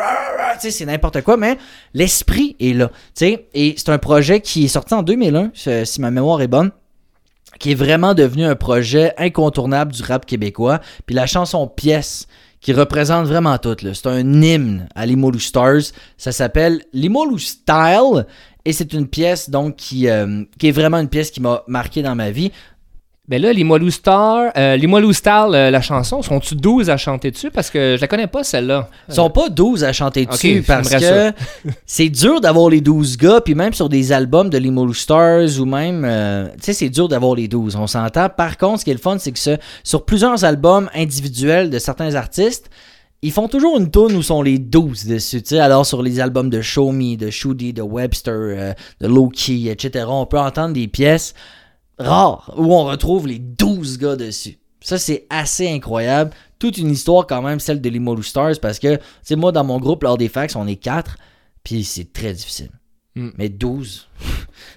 [0.56, 1.58] tu sais, c'est n'importe quoi, mais
[1.93, 3.47] l'esprit est là, tu sais.
[3.54, 6.71] Et c'est un projet qui est sorti en 2001, si si ma mémoire est bonne
[7.58, 10.80] qui est vraiment devenu un projet incontournable du rap québécois.
[11.06, 12.28] Puis la chanson Pièce,
[12.62, 13.76] qui représente vraiment tout.
[13.80, 15.91] C'est un hymne à Limolou Stars.
[16.17, 18.26] Ça s'appelle Limolou Style.
[18.65, 22.15] Et c'est une pièce donc euh, qui est vraiment une pièce qui m'a marqué dans
[22.15, 22.52] ma vie.
[23.29, 27.51] Ben là, Limoilou Star, euh, euh, la chanson, sont-tu 12 à chanter dessus?
[27.51, 28.89] Parce que je la connais pas, celle-là.
[29.07, 31.31] Ils sont pas 12 à chanter dessus parce que
[31.85, 35.65] c'est dur d'avoir les 12 gars, puis même sur des albums de Limolou Stars ou
[35.65, 38.29] même, euh, tu sais, c'est dur d'avoir les 12, on s'entend.
[38.29, 41.77] Par contre, ce qui est le fun, c'est que ce- sur plusieurs albums individuels de
[41.77, 42.71] certains artistes,
[43.21, 45.59] ils font toujours une tune où sont les 12 dessus, tu sais.
[45.59, 50.05] Alors sur les albums de Show Me, de Shoody, de Webster, euh, de Low-Key, etc.,
[50.07, 51.35] on peut entendre des pièces
[51.99, 54.59] rares où on retrouve les 12 gars dessus.
[54.81, 56.31] Ça, c'est assez incroyable.
[56.57, 59.79] Toute une histoire quand même, celle de Limolou Stars, parce que, sais, moi, dans mon
[59.79, 61.17] groupe, lors des fax, on est 4,
[61.63, 62.71] puis c'est très difficile.
[63.19, 63.32] Mm.
[63.38, 64.08] Mais 12.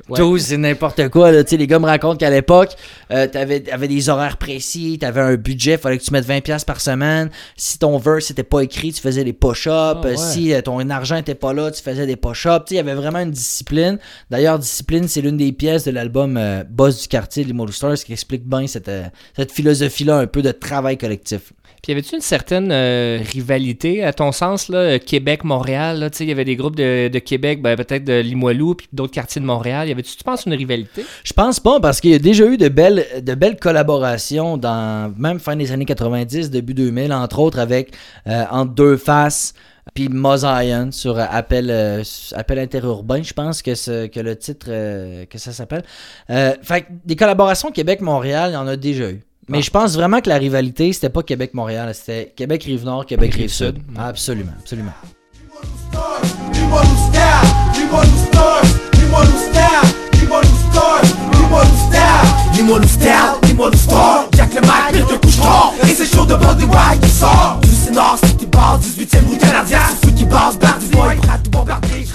[0.09, 0.19] Ouais.
[0.19, 1.31] 12, c'est n'importe quoi.
[1.31, 1.45] Là.
[1.45, 2.71] Tu sais, Les gars me racontent qu'à l'époque,
[3.11, 6.81] euh, t'avais avais des horaires précis, t'avais un budget, fallait que tu mettes 20$ par
[6.81, 7.31] semaine.
[7.57, 9.69] Si ton verse n'était pas écrit, tu faisais des push-ups.
[9.71, 10.13] Ah, ouais.
[10.13, 12.65] Euh, Si euh, ton argent n'était pas là, tu faisais des push-ups.
[12.67, 13.99] Tu sais, Il y avait vraiment une discipline.
[14.31, 17.97] D'ailleurs, discipline, c'est l'une des pièces de l'album euh, Boss du quartier, les Molou Stars,
[17.97, 18.91] qui explique bien cette,
[19.37, 21.53] cette philosophie-là un peu de travail collectif.
[21.83, 26.11] Puis y avait-tu une certaine euh, rivalité, à ton sens, là, Québec-Montréal?
[26.21, 29.47] Il y avait des groupes de, Québec, ben, peut-être de Limoilou, puis d'autres quartiers de
[29.47, 29.89] Montréal.
[29.89, 31.05] Y avait-tu, tu penses, une rivalité?
[31.25, 35.13] Je pense pas, parce qu'il y a déjà eu de belles, de belles collaborations dans
[35.19, 37.93] même fin des années 90, début 2000, entre autres avec
[38.29, 39.53] euh, Entre deux faces
[39.95, 42.05] puis Mosaïen sur appel, euh,
[42.37, 45.83] appel interurbain, je pense que, ce- que le titre euh, que ça s'appelle.
[46.31, 49.21] Euh, fait des collaborations Québec-Montréal, il y en a déjà eu.
[49.49, 49.61] Mais Ah.
[49.63, 53.77] je pense vraiment que la rivalité, c'était pas Québec-Montréal, c'était Québec-Rive-Nord, Québec-Rive-Sud.
[53.77, 53.99] Rive-Sud.
[53.99, 54.93] Absolument, absolument.
[56.53, 57.43] Dis-moi nous stars,
[57.75, 58.63] dis-moi nous stars,
[58.95, 61.03] dis-moi nous stars, dis-moi nous stars,
[61.33, 65.17] dis-moi nous stars, dis-moi nous stars, dis-moi nous stars, y'a que le mic pire de
[65.17, 68.81] couche-tard, et c'est chaud de bord des wags qui sort, du Sénat, c'est qui passe,
[68.81, 72.15] 18ème rue canadien, c'est ceux qui passent, barre du boy, prêt à tout bombarder, je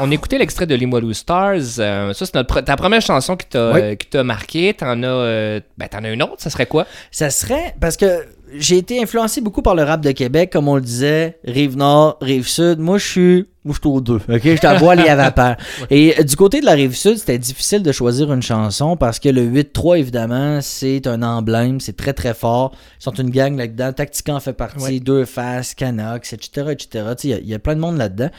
[0.00, 1.78] on écoutait l'extrait de Limoilou Stars.
[1.78, 3.96] Euh, ça, c'est notre ta première chanson qui t'a Oui.
[3.96, 4.74] qui t'a marqué.
[4.74, 6.86] T'en as, euh, ben, t'en as une autre, ça serait quoi?
[7.10, 8.24] Ça serait parce que
[8.56, 12.16] j'ai été influencé beaucoup par le rap de Québec, comme on le disait, rive nord,
[12.20, 12.80] rive sud.
[12.80, 14.16] Moi, je suis, moi, je suis aux deux.
[14.28, 15.54] Ok, je t'avoue les vapeur.
[15.90, 19.20] Et euh, du côté de la rive sud, c'était difficile de choisir une chanson parce
[19.20, 22.72] que le 8-3, évidemment, c'est un emblème, c'est très très fort.
[23.00, 23.92] Ils sont une gang là-dedans.
[23.92, 24.98] Tactica en fait partie, Ouais.
[25.00, 27.04] deux faces, Canox, etc., etc.
[27.22, 28.30] Il y y, a plein de monde là-dedans.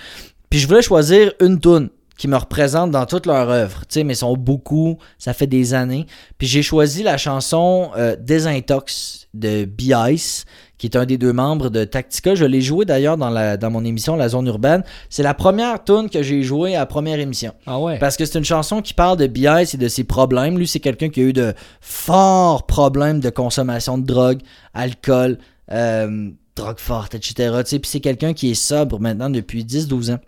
[0.52, 4.04] Puis je voulais choisir une tune qui me représente dans toute leur œuvre, tu sais,
[4.04, 6.06] mais ils sont beaucoup, ça fait des années.
[6.38, 10.46] Puis j'ai choisi la chanson euh, Désintox de B-Ice,
[10.78, 12.36] qui est un des deux membres de Tactica.
[12.36, 14.84] Je l'ai joué d'ailleurs dans, la, dans mon émission La Zone Urbaine.
[15.10, 17.54] C'est la première tune que j'ai jouée à la première émission.
[17.66, 17.98] Ah ouais.
[17.98, 19.74] Parce que c'est une chanson qui parle de B.I.S.
[19.74, 20.60] et de ses problèmes.
[20.60, 24.42] Lui, c'est quelqu'un qui a eu de forts problèmes de consommation de drogue,
[24.74, 25.38] alcool,
[25.72, 27.34] euh, drogue forte, etc.
[27.36, 30.20] Tu sais, Puis c'est quelqu'un qui est sobre maintenant depuis 10-12 ans.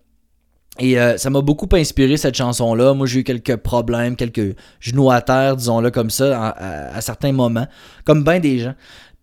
[0.79, 2.93] Et euh, ça m'a beaucoup inspiré cette chanson-là.
[2.95, 7.01] Moi, j'ai eu quelques problèmes, quelques genoux à terre, disons-le comme ça, à, à- à
[7.01, 7.67] certains moments,
[8.05, 8.73] comme bien des gens.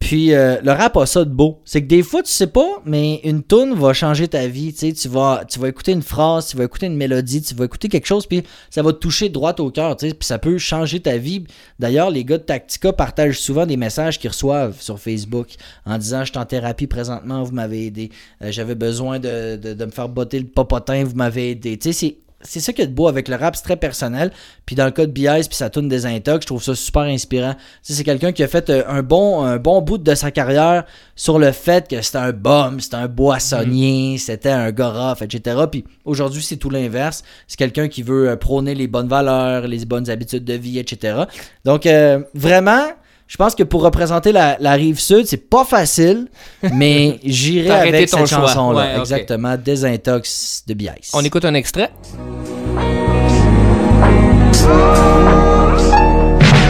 [0.00, 1.60] Puis euh, le rap a ça de beau.
[1.64, 4.72] C'est que des fois, tu sais pas, mais une tune va changer ta vie.
[4.72, 7.54] Tu sais, tu vas, tu vas écouter une phrase, tu vas écouter une mélodie, tu
[7.54, 9.94] vas écouter quelque chose, puis ça va te toucher droit au cœur.
[9.96, 11.44] Tu sais, puis ça peut changer ta vie.
[11.78, 15.48] D'ailleurs, les gars de Tactica partagent souvent des messages qu'ils reçoivent sur Facebook
[15.84, 18.10] en disant Je suis en thérapie présentement, vous m'avez aidé.
[18.42, 21.78] Euh, J'avais besoin de, de, de me faire botter le popotin, vous m'avez aidé.
[21.78, 22.60] Tu sais, c'est.
[22.60, 24.30] Ça qui est de beau avec le rap, c'est très personnel.
[24.66, 25.48] Puis dans le cas de B.I.S.
[25.48, 27.54] puis sa tune des intox, je trouve ça super inspirant.
[27.54, 30.30] Tu sais, c'est quelqu'un qui a fait euh, un bon, un bon bout de sa
[30.30, 30.84] carrière
[31.16, 35.64] sur le fait que c'était un bum, c'était un boissonnier, c'était un rough, etc.
[35.70, 37.22] Puis aujourd'hui, c'est tout l'inverse.
[37.46, 41.24] C'est quelqu'un qui veut euh, prôner les bonnes valeurs, les bonnes habitudes de vie, etc.
[41.64, 42.86] Donc, euh, vraiment,
[43.30, 46.26] je pense que pour représenter la, la rive sud, c'est pas facile,
[46.74, 48.80] mais j'irai avec ton cette chanson-là.
[48.80, 49.00] Ouais, ok.
[49.02, 51.12] Exactement, Désintox de B.I.S.
[51.14, 51.92] On écoute un extrait.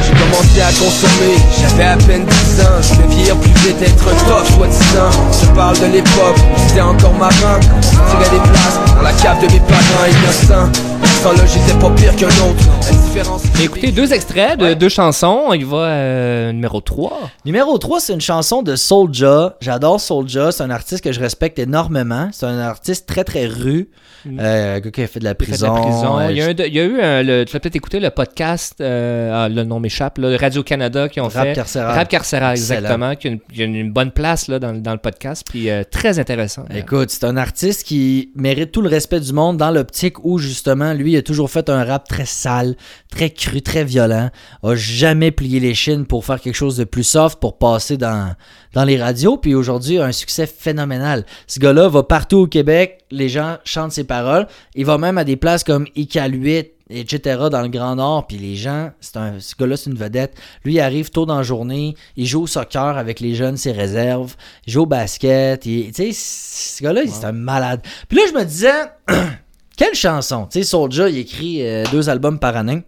[0.02, 4.04] J'ai commencé à consommer, j'avais à peine 10 ans Je vais vieillir plus vite, être
[4.26, 5.10] top, soi-disant
[5.42, 9.40] Je parle de l'époque, où j'étais encore marin On tirait des places dans la cave
[9.40, 10.68] de mes parents innocents
[11.02, 12.64] À ce temps-là, j'étais pas pire qu'un autre
[13.12, 15.52] différence écouté deux extraits de deux chansons.
[15.52, 17.30] Il va euh, numéro 3.
[17.44, 19.56] Numéro 3, c'est une chanson de Soulja.
[19.60, 20.52] J'adore Soulja.
[20.52, 22.28] C'est un artiste que je respecte énormément.
[22.32, 23.90] C'est un artiste très, très rue.
[24.38, 25.74] Euh, un gars qui a fait de la de prison.
[25.74, 26.18] la prison.
[26.20, 27.76] euh, il, y a un de- il y a eu un, le- tu l'as peut-être
[27.76, 31.52] écouté le podcast, euh, ah, le nom m'échappe, Radio-Canada qui ont Rap fait.
[31.54, 31.94] carcéral.
[31.96, 33.14] Rap carcéral, exactement.
[33.16, 35.44] Qui a une, qui a une bonne place là, dans, dans le podcast.
[35.48, 36.64] Puis euh, très intéressant.
[36.74, 40.92] Écoute, c'est un artiste qui mérite tout le respect du monde dans l'optique où, justement,
[40.92, 42.76] lui, il a toujours fait un rap très sale,
[43.10, 44.30] très cru, très violent.
[44.62, 48.34] A jamais plié les chines pour faire quelque chose de plus soft pour passer dans,
[48.72, 49.36] dans les radios.
[49.36, 51.26] Puis aujourd'hui, a un succès phénoménal.
[51.46, 54.46] Ce gars-là va partout au Québec, les gens chantent ses paroles.
[54.74, 57.48] Il va même à des places comme ICAL 8, etc.
[57.50, 58.26] dans le Grand Nord.
[58.26, 60.34] Puis les gens, c'est un, ce gars-là, c'est une vedette.
[60.64, 61.94] Lui, il arrive tôt dans la journée.
[62.16, 64.36] Il joue au soccer avec les jeunes, ses réserves.
[64.66, 65.62] Il joue au basket.
[65.62, 67.80] Tu sais, ce gars-là, c'est un malade.
[68.08, 68.72] Puis là, je me disais,
[69.76, 70.46] quelle chanson?
[70.50, 72.82] Tu sais, Soulja, il écrit euh, deux albums par année.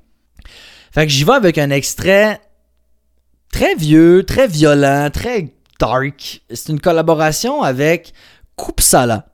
[0.93, 2.39] Fait que j'y vais avec un extrait
[3.51, 6.43] très vieux, très violent, très dark.
[6.53, 8.13] C'est une collaboration avec
[8.57, 9.27] Koupsala,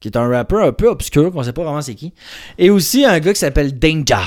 [0.00, 2.12] qui est un rappeur un peu obscur, qu'on sait pas vraiment c'est qui.
[2.58, 4.24] Et aussi un gars qui s'appelle Danger.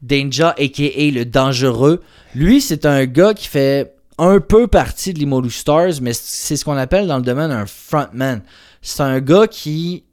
[0.00, 1.10] Danger, a.k.a.
[1.10, 2.02] le dangereux.
[2.34, 6.64] Lui, c'est un gars qui fait un peu partie de l'Imolu Stars, mais c'est ce
[6.64, 8.42] qu'on appelle dans le domaine un frontman.
[8.80, 10.04] C'est un gars qui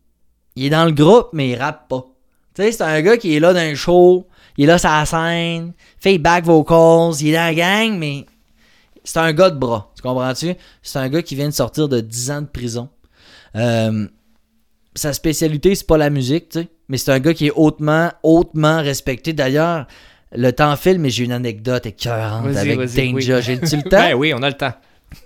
[0.58, 2.06] est dans le groupe, mais il rappe pas.
[2.54, 4.90] Tu sais, c'est un gars qui est là dans un show, il est là sur
[4.90, 8.26] la scène, fait back vocals, il est dans la gang, mais
[9.04, 9.92] c'est un gars de bras.
[9.96, 10.54] Tu comprends-tu?
[10.82, 12.90] C'est un gars qui vient de sortir de 10 ans de prison.
[13.56, 14.08] Euh,
[14.96, 18.12] sa spécialité, c'est pas la musique, tu sais, mais c'est un gars qui est hautement,
[18.24, 19.32] hautement respecté.
[19.34, 19.86] D'ailleurs,
[20.34, 23.14] le temps file, mais j'ai une anecdote écœurante avec Danger.
[23.14, 23.22] oui.
[23.42, 23.90] J'ai-tu le temps?
[23.92, 24.74] Ben oui, on a le temps.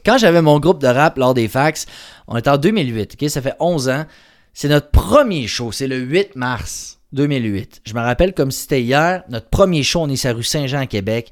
[0.06, 1.86] quand j'avais mon groupe de rap lors des fax,
[2.28, 3.30] on était en 2008, ok?
[3.30, 4.06] Ça fait 11 ans.
[4.54, 7.82] C'est notre premier show, c'est le 8 mars 2008.
[7.86, 10.82] Je me rappelle comme si c'était hier, notre premier show, on est sur rue Saint-Jean
[10.82, 11.32] à Québec.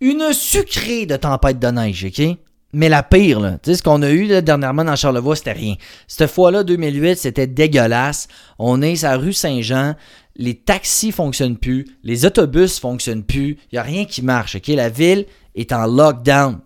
[0.00, 2.36] Une sucrée de tempête de neige, ok?
[2.72, 5.74] Mais la pire, là, tu sais, ce qu'on a eu dernièrement dans Charlevoix, c'était rien.
[6.06, 8.28] Cette fois-là, 2008, c'était dégueulasse.
[8.58, 9.94] On est la rue Saint-Jean,
[10.36, 14.68] les taxis fonctionnent plus, les autobus fonctionnent plus, il n'y a rien qui marche, ok?
[14.68, 16.60] La ville est en lockdown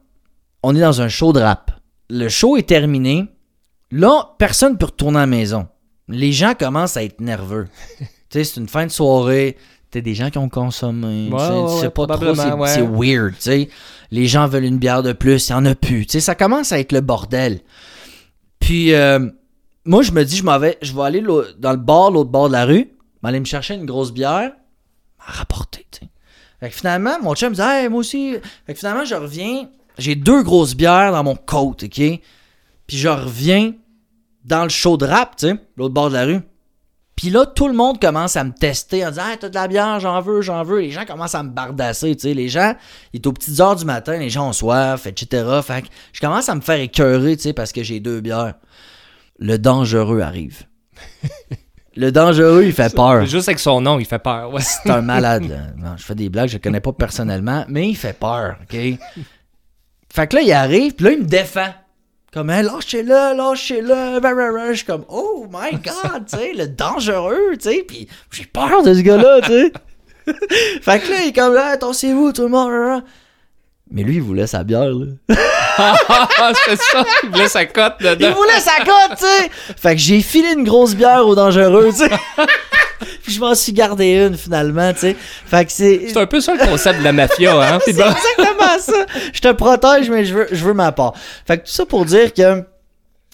[0.67, 1.71] on est dans un show de rap.
[2.09, 3.27] Le show est terminé.
[3.91, 5.69] Là, personne ne peut retourner à la maison.
[6.09, 7.69] Les gens commencent à être nerveux.
[8.35, 9.57] tu sais, c'est une fin de soirée.
[9.93, 11.31] T'as des gens qui ont consommé.
[11.31, 13.35] Ouais, tu sais, ouais, tu sais ouais, pas trop, c'est c'est weird.
[13.35, 13.69] tu sais.
[14.11, 16.05] Les gens veulent une bière de plus, il n'y en a plus.
[16.07, 17.61] Tu sais, ça commence à être le bordel.
[18.59, 19.29] Puis, euh,
[19.85, 21.23] moi, je me dis, je m'en vais, je vais aller
[21.59, 22.91] dans le bar, l'autre bord de la rue,
[23.23, 24.53] m'aller me chercher une grosse bière,
[25.71, 26.09] tu sais.
[26.59, 28.35] Fait que finalement, mon chum me dit, hey, moi aussi.
[28.67, 31.89] Fait que finalement, je reviens, j'ai deux grosses bières dans mon coat, OK?
[32.87, 33.75] Puis je reviens
[34.45, 36.41] dans le show de rap, tu sais, l'autre bord de la rue.
[37.17, 39.69] Puis là, tout le monde commence à me tester en disant Hey, t'as de la
[39.69, 40.81] bière, j'en veux, j'en veux.
[40.81, 42.35] Les gens commencent à me bardasser, tu sais.
[42.35, 42.75] Les gens,
[43.13, 45.45] il est aux petites heures du matin, les gens ont soif, etc.
[45.63, 48.55] Fait que je commence à me faire écœurer, tu sais, parce que j'ai deux bières.
[49.39, 50.65] Le dangereux arrive.
[51.97, 53.25] le dangereux, il fait peur.
[53.27, 54.53] Juste avec son nom, il fait peur.
[54.53, 54.61] Ouais.
[54.63, 55.49] C'est un malade.
[55.49, 55.59] là.
[55.77, 58.77] Non, je fais des blagues, je le connais pas personnellement, mais il fait peur, OK?
[60.13, 61.71] Fait que là, il arrive, puis là, il me défend.
[62.35, 64.21] Comme, hey, lâchez-le, lâchez-le.
[64.71, 67.85] Je suis comme, oh my god, tu sais, le dangereux, tu sais.
[67.87, 69.73] Puis j'ai peur de ce gars-là, tu sais.
[70.83, 73.05] fait que là, il est comme, là, attendez-vous, tout le monde.
[73.89, 75.07] Mais lui, il voulait sa bière, là.
[76.67, 77.05] c'est ça.
[77.23, 78.35] Il voulait sa cote Il dedans.
[78.35, 79.51] voulait sa cote, tu sais.
[79.77, 82.11] Fait que j'ai filé une grosse bière au dangereux, tu sais.
[83.23, 85.17] Puis je m'en suis gardé une, finalement, tu sais.
[85.47, 86.09] Fait que c'est.
[86.09, 87.79] C'est un peu ça le concept de la mafia, hein?
[87.85, 89.07] C'est bon, exactement ça.
[89.33, 91.15] Je te protège, mais je veux, je veux ma part.
[91.47, 92.65] Fait que tout ça pour dire que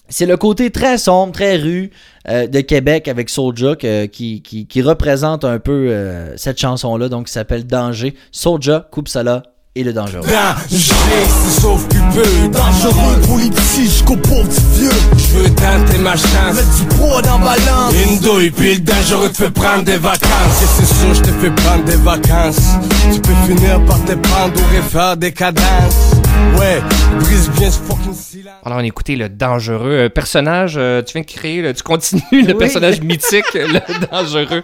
[0.09, 1.89] c'est le côté très sombre, très rue
[2.27, 7.27] euh, de Québec avec Soulja qui, qui, qui représente un peu euh, cette chanson-là, donc
[7.27, 8.13] qui s'appelle Danger.
[8.31, 9.43] Soulja, Coupe Sala
[9.75, 10.25] et le dangereux.
[10.27, 13.87] Danger, c'est sauf plus peu Dangereux pour les petits
[14.75, 14.89] vieux.
[15.17, 16.55] Je veux tenter ma chance.
[16.55, 19.97] Mettre du poids dans ma balance Une douille puis le dangereux te fait prendre des
[19.97, 20.61] vacances.
[20.61, 22.59] Et c'est sûr je te fais prendre des vacances.
[23.13, 26.11] Tu peux finir par te prendre ou faire des cadences
[26.59, 26.79] Ouais,
[27.19, 29.91] brise bien ce fucking silence Alors, on a écouté le dangereux.
[29.91, 32.59] Euh, personnage, euh, tu viens de créer, tu continues le Oui.
[32.59, 34.63] personnage mythique, le dangereux.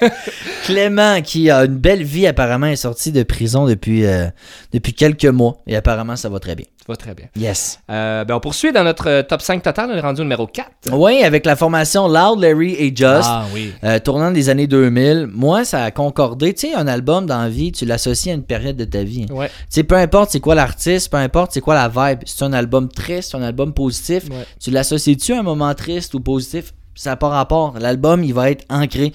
[0.64, 4.26] Clément, qui a une belle vie, apparemment, est sorti de prison depuis, euh,
[4.72, 5.58] depuis quelques mois.
[5.66, 6.66] Et apparemment, ça va très bien.
[6.88, 7.26] Va très bien.
[7.36, 7.78] Yes.
[7.90, 9.90] Euh, ben, on poursuit dans notre euh, top 5 total.
[9.92, 10.68] On est rendu au numéro 4.
[10.92, 13.22] Oui, avec la formation Loud, Larry et Just.
[13.24, 13.72] Ah oui.
[13.84, 16.52] Euh, tournant des années 2000, moi, ça a concordé.
[16.54, 19.26] Tu sais, un album dans la vie, tu l'associes à une période de ta vie.
[19.30, 19.48] Ouais.
[19.48, 22.20] Tu sais, peu importe c'est quoi l'artiste, peu importe c'est quoi la vibe.
[22.26, 24.44] Si c'est un album triste, c'est un album positif, Ouais.
[24.60, 26.74] tu l'associes-tu à un moment triste ou positif?
[26.96, 27.74] Ça n'a pas rapport.
[27.78, 29.12] L'album, il va être ancré.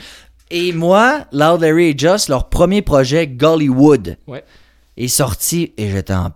[0.50, 4.44] Et moi, Loud Larry et Just, leur premier projet, Gollywood, Ouais.
[4.96, 6.32] est sorti et j'étais en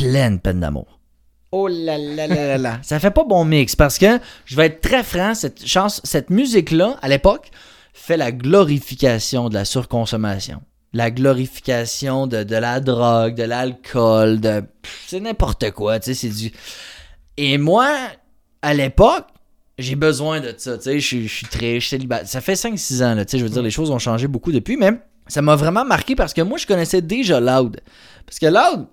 [0.00, 0.98] pleine peine d'amour.
[1.52, 2.78] Oh là là là là là.
[2.82, 6.30] Ça fait pas bon mix parce que, je vais être très franc, cette, chance, cette
[6.30, 7.50] musique-là, à l'époque,
[7.92, 10.62] fait la glorification de la surconsommation.
[10.92, 14.64] La glorification de, de la drogue, de l'alcool, de.
[15.06, 16.52] C'est n'importe quoi, tu sais, c'est du.
[17.36, 17.88] Et moi,
[18.62, 19.26] à l'époque,
[19.78, 22.28] j'ai besoin de ça, tu sais, je suis- je suis très célibataire.
[22.28, 24.52] Ça fait 5-6 ans, là, tu sais, je veux dire, les choses ont changé beaucoup
[24.52, 24.92] depuis, mais
[25.28, 27.80] ça m'a vraiment marqué parce que moi, je connaissais déjà Loud.
[28.26, 28.86] Parce que Loud,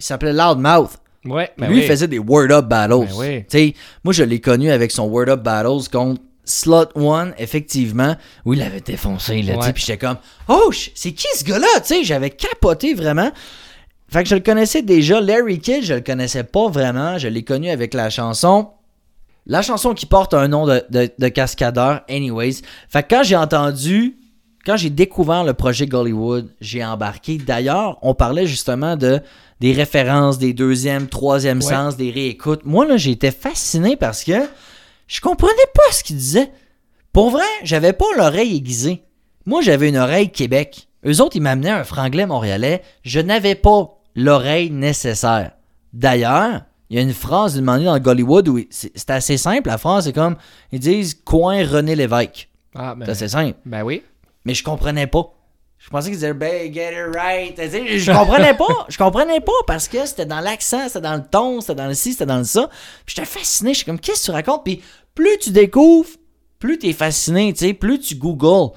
[0.00, 0.90] il s'appelait Loudmouth.
[1.24, 1.50] Ouais.
[1.58, 1.82] ben Lui, oui.
[1.82, 3.06] il faisait des Word Up Battles.
[3.18, 3.74] Ben oui.
[4.02, 8.62] Moi, je l'ai connu avec son Word Up Battles contre Slot One, effectivement, où il
[8.62, 9.72] avait défoncé, là, Ouais.
[9.72, 10.16] puis j'étais comme,
[10.48, 13.30] oh, c'est qui ce gars-là, tu sais, j'avais capoté vraiment.
[14.08, 15.20] Fait que je le connaissais déjà.
[15.20, 17.18] Larry Kidd, je le connaissais pas vraiment.
[17.18, 18.70] Je l'ai connu avec la chanson.
[19.46, 22.62] La chanson qui porte un nom de, de- de cascadeur, anyways.
[22.88, 24.16] Fait que quand j'ai entendu,
[24.64, 27.38] quand j'ai découvert le projet Gollywood, j'ai embarqué.
[27.38, 29.20] D'ailleurs, on parlait justement de
[29.60, 31.64] des références, des deuxième, troisième Ouais.
[31.64, 32.64] sens, des réécoutes.
[32.64, 34.32] Moi, là, j'ai été fasciné parce que
[35.06, 36.50] je comprenais pas ce qu'il disait.
[37.12, 39.02] Pour vrai, j'avais pas l'oreille aiguisée.
[39.44, 40.88] Moi, j'avais une oreille Québec.
[41.06, 42.82] Eux autres, ils m'amenaient un franglais montréalais.
[43.02, 45.52] Je n'avais pas l'oreille nécessaire.
[45.92, 49.68] D'ailleurs, il y a une phrase d'une manière dans Gollywood où c'est c'est assez simple.
[49.68, 50.36] La phrase, c'est comme
[50.72, 52.48] ils disent coin René Lévesque.
[52.74, 53.58] Ah, ben, C'est assez simple.
[53.66, 54.02] ben oui.
[54.44, 55.32] Mais je comprenais pas.
[55.78, 57.56] Je pensais qu'ils disaient ben get it right.
[57.56, 58.86] Je comprenais pas.
[58.88, 61.94] Je comprenais pas parce que c'était dans l'accent, c'était dans le ton, c'était dans le
[61.94, 62.68] ci, c'était dans le ça.
[63.06, 63.72] Puis j'étais fasciné.
[63.72, 64.62] Je suis comme qu'est-ce que tu racontes?
[64.64, 64.82] Puis
[65.14, 66.10] plus tu découvres,
[66.58, 68.72] plus tu es fasciné, tu sais, plus tu googles.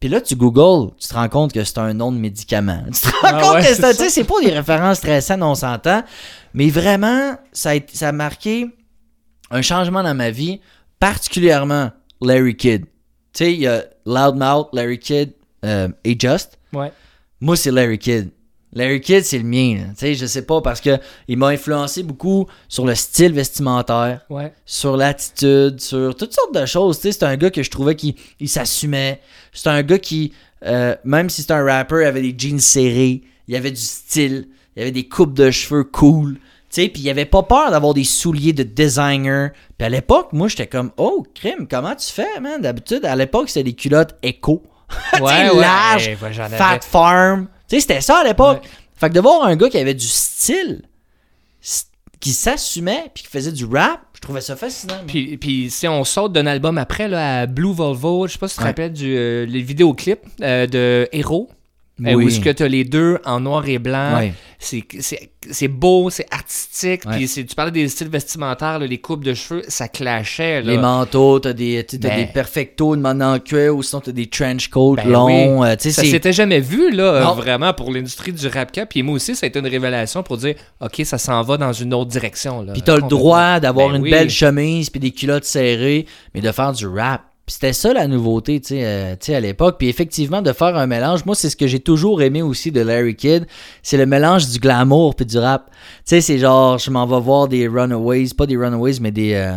[0.00, 2.84] Puis là, tu googles, tu te rends compte que c'est un nom de médicament.
[2.90, 6.02] Tu te rends Ah compte ouais, que c'est pas des références très saines, on s'entend.
[6.54, 8.66] Mais vraiment, ça a, ça a marqué
[9.50, 10.62] un changement dans ma vie,
[11.00, 11.90] particulièrement
[12.22, 12.86] Larry Kidd.
[13.32, 15.32] Tu sais, il y a Loudmouth, Larry Kidd
[15.64, 16.58] euh, et Just.
[16.72, 16.92] Ouais.
[17.40, 18.30] Moi, c'est Larry Kidd.
[18.72, 19.86] Larry Kidd, c'est le mien.
[19.90, 24.20] Tu sais, je sais pas, parce que il m'a influencé beaucoup sur le style vestimentaire,
[24.30, 24.52] Ouais.
[24.64, 26.96] sur l'attitude, sur toutes sortes de choses.
[27.00, 29.20] Tu sais, c'est un gars que je trouvais qui il s'assumait.
[29.52, 30.32] C'est un gars qui,
[30.64, 34.82] euh, même si c'est un rapper, avait des jeans serrés, il avait du style, il
[34.82, 36.38] avait des coupes de cheveux cool.
[36.72, 39.50] Tu sais, puis il avait pas peur d'avoir des souliers de designer.
[39.76, 42.60] Puis à l'époque, moi, j'étais comme, oh, crime, comment tu fais, man?
[42.62, 44.62] D'habitude, à l'époque, c'était des culottes éco.
[45.20, 45.60] Ouais, ouais.
[45.60, 46.32] larges, Eh, ouais.
[46.32, 47.46] Fat Farm.
[47.68, 48.62] Tu sais, c'était ça à l'époque.
[48.96, 50.82] Fait que de voir un gars qui avait du style,
[52.20, 54.00] qui s'assumait puis qui faisait du rap.
[54.14, 54.94] Je trouvais ça fascinant.
[55.06, 58.48] Puis, puis si on saute d'un album après, là, à Blue Volvo, je sais pas
[58.48, 61.48] si tu te rappelles du euh, les vidéoclips euh, de Hero.
[62.06, 62.24] Euh, Oui.
[62.24, 64.16] où est-ce que tu as les deux en noir et blanc?
[64.18, 64.32] Ouais.
[64.58, 67.02] C'est- beau, c'est artistique.
[67.10, 70.60] Puis tu parlais des styles vestimentaires, là, les coupes de cheveux, ça clashait.
[70.60, 70.72] Là.
[70.72, 72.26] Les manteaux, t'as des, tu sais, t'as Ben.
[72.26, 75.60] des perfectos de en cuir ou sinon t'as des trench coats Ben longs.
[75.62, 75.66] oui.
[75.70, 77.30] euh, tu Ça s'était jamais vu, là, Non.
[77.30, 78.88] euh, vraiment, pour l'industrie du rap cap.
[78.90, 81.72] Puis moi aussi, ça a été une révélation pour dire, OK, ça s'en va dans
[81.72, 82.64] une autre direction.
[82.72, 83.08] Puis t'as le Complètement.
[83.08, 84.10] droit d'avoir Ben une oui.
[84.10, 87.22] belle chemise puis des culottes serrées, mais de faire du rap.
[87.50, 89.74] Puis c'était ça la nouveauté, tu sais, euh, tu sais, à l'époque.
[89.76, 92.80] Puis effectivement, de faire un mélange, moi, c'est ce que j'ai toujours aimé aussi de
[92.80, 93.44] Larry Kidd,
[93.82, 95.68] c'est le mélange du glamour puis du rap.
[95.68, 99.32] Tu sais, c'est genre, je m'en vais voir des Runaways, pas des Runaways, mais des...
[99.34, 99.52] euh,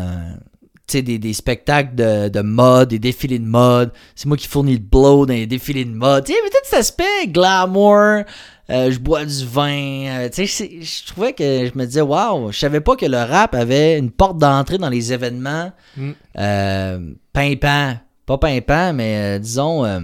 [0.91, 3.91] des, des spectacles de, de mode, des défilés de mode.
[4.15, 6.25] C'est moi qui fournis le blow dans les défilés de mode.
[6.25, 8.23] Tu sais, peut-être cet aspect glamour,
[8.69, 9.71] euh, je bois du vin.
[10.07, 13.05] euh, tu sais, c'est- je trouvais que je me disais, waouh, je savais pas que
[13.05, 16.11] le rap avait une porte d'entrée dans les événements Mm.
[16.39, 16.99] euh,
[17.33, 17.95] pimpants.
[18.25, 19.99] Pas pimpants, mais euh, disons, euh,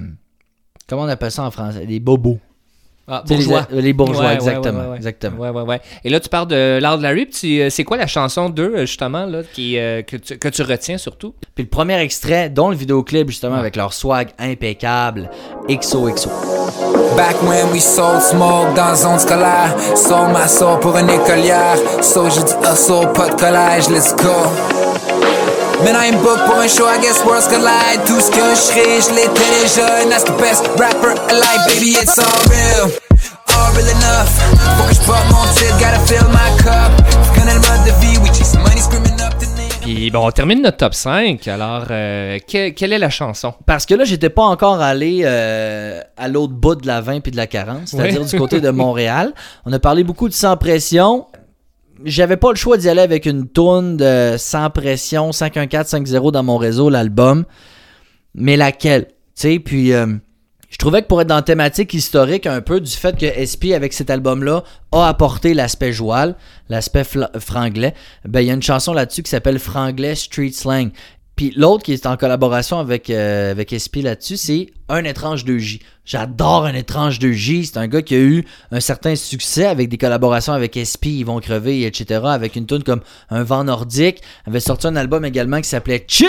[0.89, 1.85] comment on appelle ça en français?
[1.87, 2.37] Les bobos.
[3.11, 3.67] Ah, les- bourgeois.
[3.71, 4.79] Les, bourgeois, Ouais, exactement.
[4.79, 4.95] ouais, ouais, ouais.
[4.97, 5.37] exactement.
[5.39, 5.81] Ouais, ouais, ouais.
[6.03, 7.25] Et là, tu parles de l'art de Larry.
[7.25, 10.37] puis tu- euh, c'est quoi la chanson d'eux, euh, justement, là, qui, euh, que, tu,
[10.37, 11.33] que tu retiens surtout?
[11.55, 15.31] Puis le premier extrait, dont le vidéoclip, justement, avec leur swag impeccable,
[15.67, 16.29] XOXO.
[17.17, 22.29] Back when we sold smoke dans zone scolaire Sold ma soul pour une écolière So
[22.29, 24.29] j'ai dit hustle, pas de collège, let's go
[25.83, 28.55] Maintenant il me book pour un show, I guess worlds collide Tout ce que je
[28.55, 32.91] serai, je l'étais déjà And that's the best rapper alive, baby it's all real
[33.47, 34.29] All real enough
[34.77, 36.91] Faut que je porte mon titre, gotta fill my cup
[37.33, 40.27] Tu connais le mode de vie, we chase money screaming up the name Puis bon,
[40.27, 41.47] on termine notre top 5.
[41.47, 43.53] Alors, euh, que- quelle est la chanson?
[43.65, 47.31] Parce que là, j'étais pas encore allé euh, à l'autre bout de la 20 puis
[47.31, 48.27] de la 40, c'est-à-dire Oui.
[48.27, 49.33] du côté de Montréal.
[49.65, 51.25] On a parlé beaucoup de Sans Pression.
[52.05, 56.57] J'avais pas le choix d'y aller avec une tourne de Sans Pression, 51450 dans mon
[56.57, 57.45] réseau, l'album.
[58.35, 59.07] Mais laquelle?
[59.07, 60.07] Tu sais, puis euh,
[60.69, 63.73] je trouvais que pour être dans la thématique historique un peu du fait que SP,
[63.73, 66.35] avec cet album-là, a apporté l'aspect joual,
[66.69, 67.03] l'aspect
[67.39, 67.93] franglais,
[68.25, 70.91] ben il y a une chanson là-dessus qui s'appelle Franglais Street Slang.
[71.35, 75.81] Puis l'autre qui est en collaboration avec, euh, avec SP là-dessus, c'est Un étrange 2J.
[76.09, 77.65] J'adore Un étrange 2J.
[77.65, 81.23] C'est un gars qui a eu un certain succès avec des collaborations avec SP, Ils
[81.23, 82.21] vont crever, etc.
[82.23, 84.23] Avec une tune comme Un vent nordique.
[84.47, 86.25] Il avait sorti un album également qui s'appelait Chin,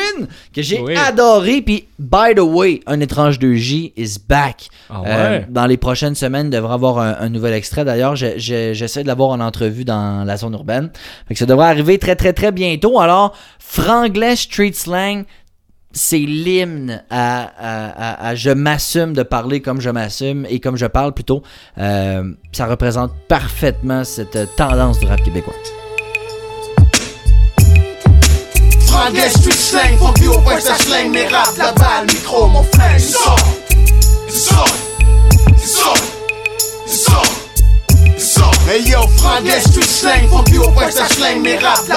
[0.54, 0.96] que j'ai Oui.
[0.98, 1.62] adoré.
[1.62, 4.68] Puis, by the way, Un étrange 2J is back.
[4.90, 7.86] Ah Euh, dans les prochaines semaines, il devrait avoir un, un nouvel extrait.
[7.86, 10.90] D'ailleurs, j'essaie de l'avoir en entrevue dans la zone urbaine.
[11.26, 13.00] Fait que ça devrait arriver très, très, très bientôt.
[13.00, 15.24] Alors, Franglais Street Slang,
[15.92, 21.42] c'est l'hymne à, je m'assume de parler comme je m'assume et comme je parle plutôt.
[21.78, 25.54] Euh, ça représente parfaitement cette tendance du rap québécois.
[31.58, 31.72] La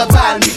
[0.05, 0.49] balle.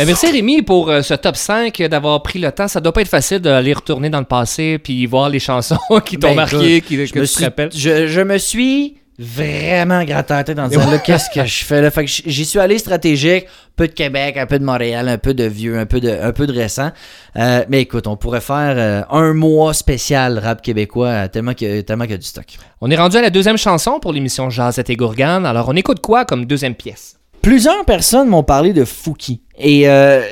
[0.00, 2.68] Ben, merci Rémi pour euh, ce top 5, euh, d'avoir pris le temps.
[2.68, 5.76] Ça doit pas être facile d'aller retourner dans le passé puis voir les chansons
[6.06, 7.68] qui t'ont Ben, marqué, qui, que je tu me te suis- rappelles.
[7.74, 11.90] Je, je me suis vraiment gratté la tête en disant qu'est-ce que je fais là?
[11.90, 15.18] Fait que j'y suis allé stratégique, un peu de Québec, un peu de Montréal, un
[15.18, 16.92] peu de vieux, un peu de, un peu de récent.
[17.36, 21.78] Euh, mais écoute, on pourrait faire euh, un mois spécial rap québécois tellement qu'il y,
[21.78, 22.46] a- tellement qu'il y a du stock.
[22.80, 25.44] On est rendu à la deuxième chanson pour l'émission Jazz et Gourgane.
[25.44, 27.19] Alors, on écoute quoi comme deuxième pièce?
[27.42, 30.22] Plusieurs personnes m'ont parlé de Fouki et euh,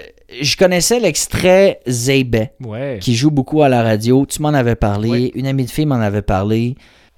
[0.41, 2.53] je connaissais l'extrait Zeybet.
[2.63, 2.99] Ouais.
[3.01, 4.27] qui joue beaucoup à la radio.
[4.27, 5.33] Tu m'en avais parlé.
[5.35, 6.75] Une amie de fille m'en avait parlé.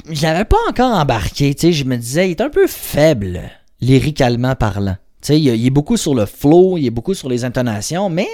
[0.09, 1.55] Je l'avais pas encore embarqué.
[1.55, 3.41] Tu sais, je me disais, il est un peu faible,
[3.80, 4.97] lyricalement parlant.
[5.20, 8.09] Tu sais, il, il est beaucoup sur le flow, il est beaucoup sur les intonations,
[8.09, 8.28] mais.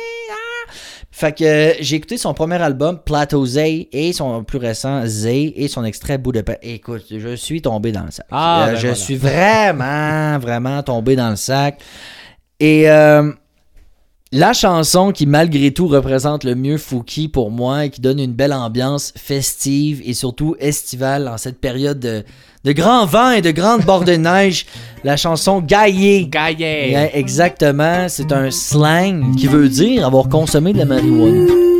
[1.19, 5.51] Fait que euh, j'ai écouté son premier album, Plateau Zay, et son plus récent, Zay,
[5.57, 6.57] et son extrait Bout de pain.
[6.61, 8.27] Écoute, je suis tombé dans le sac.
[8.31, 8.95] Ah, Euh, ben je voilà.
[8.97, 11.81] suis vraiment, vraiment tombé dans le sac.
[12.61, 13.33] Et euh,
[14.31, 18.35] la chanson qui, malgré tout, représente le mieux Fouki pour moi et qui donne une
[18.35, 22.25] belle ambiance festive et surtout estivale en cette période de,
[22.67, 24.67] de grand vent et de grande bord de neige,
[25.05, 26.29] la chanson Gaillé.
[26.97, 31.76] Ouais, exactement, c'est un slang qui veut dire avoir consommé de la marijuana.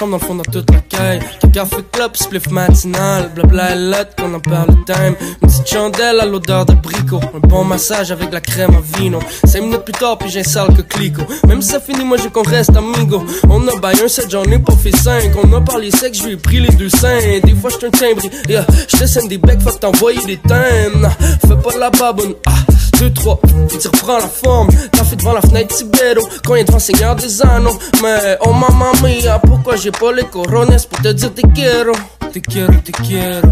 [0.00, 1.20] Chambre, dans le fond, dans toute la caille.
[1.52, 3.30] Café club, spliff matinal.
[3.34, 5.14] Blabla et lot, qu'on en parle le time.
[5.20, 7.20] Une petite chandelle à l'odeur de bricot.
[7.34, 9.18] Un bon massage avec la crème à vino.
[9.44, 11.22] Cinq minutes plus tard, puis j'ai sale que clico.
[11.46, 13.24] Même si ça finit, moi je qu'on reste amigo.
[13.48, 15.32] On a baillé un set, j'en ai pas fait cinq.
[15.42, 17.40] On a parlé sexe, je lui ai pris les deux seins.
[17.44, 18.22] Des fois, j'suis un timbre.
[18.48, 21.08] Yeah, j'te des becs, faut t'envoyer des thèmes.
[21.46, 22.34] Fais pas la baboune.
[22.46, 22.52] Ah.
[23.00, 24.68] 2, 3, puis tu reprends la forme.
[24.92, 27.78] T'as fait devant la fenêtre Tibero, quand il est devant Seigneur des Anneaux.
[28.02, 31.92] Mais oh maman mia, pourquoi j'ai pas les corones pour te dire te quiero?
[32.30, 33.48] Te quiero, te quiero,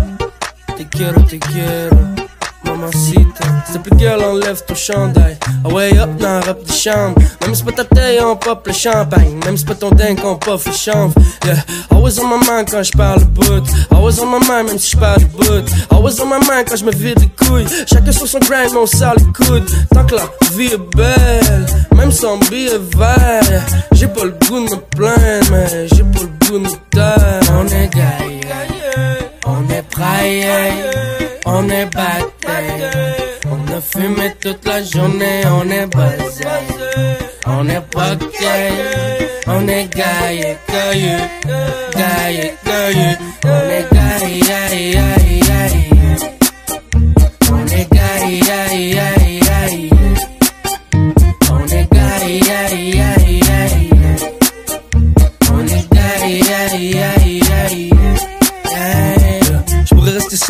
[0.76, 1.96] te quiero, te quiero
[2.64, 3.44] mamacita.
[3.70, 5.36] S'il plus girl, enlève ton chandail.
[5.64, 7.20] Ah ouais, hop, dans la robe de chambre.
[7.42, 9.38] Même si pas ta taille, on pop le champagne.
[9.44, 11.14] Même si pas ton dingue, on pop le chanvre.
[11.44, 11.56] Yeah,
[11.90, 13.64] always on my mind quand j'parle bout.
[13.90, 15.64] Always on my mind, même si j'parle bout.
[15.90, 17.66] Always on my mind quand j'me vide les couilles.
[17.86, 19.70] Chacun sur son grind, mais on sort les coudes.
[19.92, 23.62] Tant que la vie est belle, même sans billet vert.
[23.92, 27.40] J'ai pas le goût de me plaindre, mais j'ai pas le goût de me taire.
[27.58, 28.40] On est gaillé,
[29.46, 32.28] on est praillé, on est battu.
[33.50, 36.44] On a fumé toute la journée, on est basé.
[37.46, 38.16] On est pas
[39.50, 41.16] on est gaillé, gaillé,
[41.96, 43.16] gaillé, gaillé.
[43.44, 45.88] On est gaillé, gaillé, gaillé.
[47.50, 49.17] On est gaillé, gaillé, gaillé.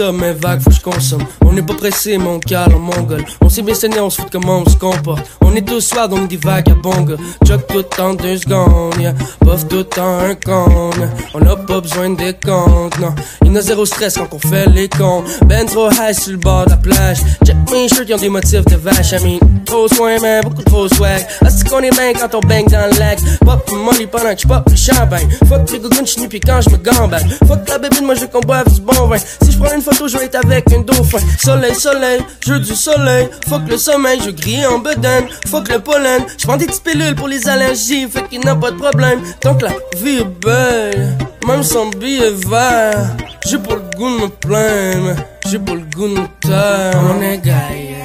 [0.01, 1.25] Mais vague, faut que je consomme.
[1.45, 3.25] On n'est pas pressé, mon calme en mongol.
[3.41, 5.29] On s'est bien saigné, on se fout comment on se comporte.
[5.41, 7.17] On est tous soirs, donc des bonga.
[7.45, 9.13] Chuck tout en deux secondes, yeah.
[9.41, 10.91] Puff tout en un con.
[11.35, 13.13] On a pas besoin des comptes, non.
[13.45, 15.25] Il a zéro stress quand on fait les cons.
[15.47, 17.19] Ben trop high sur le bord de la plage.
[17.45, 19.13] Check mes shirts, ont des motifs de vache.
[19.13, 21.27] I mean, trop soin, mais beaucoup trop swag.
[21.45, 23.19] Est-ce qu'on est bien quand on bang dans le lac?
[23.41, 25.29] Pop money pendant que j'pop le champagne.
[25.49, 27.27] Fuck les gougounes, j'suis puis quand j'me gambade.
[27.49, 29.19] Fuck la bébé, moi je qu'on boive du bon vin.
[29.19, 31.18] Si je prends une je vais être avec un dauphin.
[31.39, 33.28] Soleil, soleil, jeu du soleil.
[33.49, 35.26] Fuck le sommeil, je grille en bedaine.
[35.47, 38.09] Fuck le pollen, je prends des petites pilules pour les allergies.
[38.09, 39.20] Fait qu'il n'a pas de problème.
[39.41, 41.16] Tant que la vie est belle,
[41.47, 43.16] même sans billet vert.
[43.47, 45.16] J'ai pas le goût de me plaindre,
[45.47, 47.01] j'ai pas le goût de me taire.
[47.11, 48.05] On est gaillé,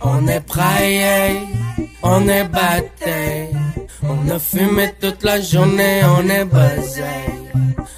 [0.00, 1.40] on est praillé,
[2.02, 3.50] on est batté.
[4.08, 7.02] On a fumé toute la journée, on est basé.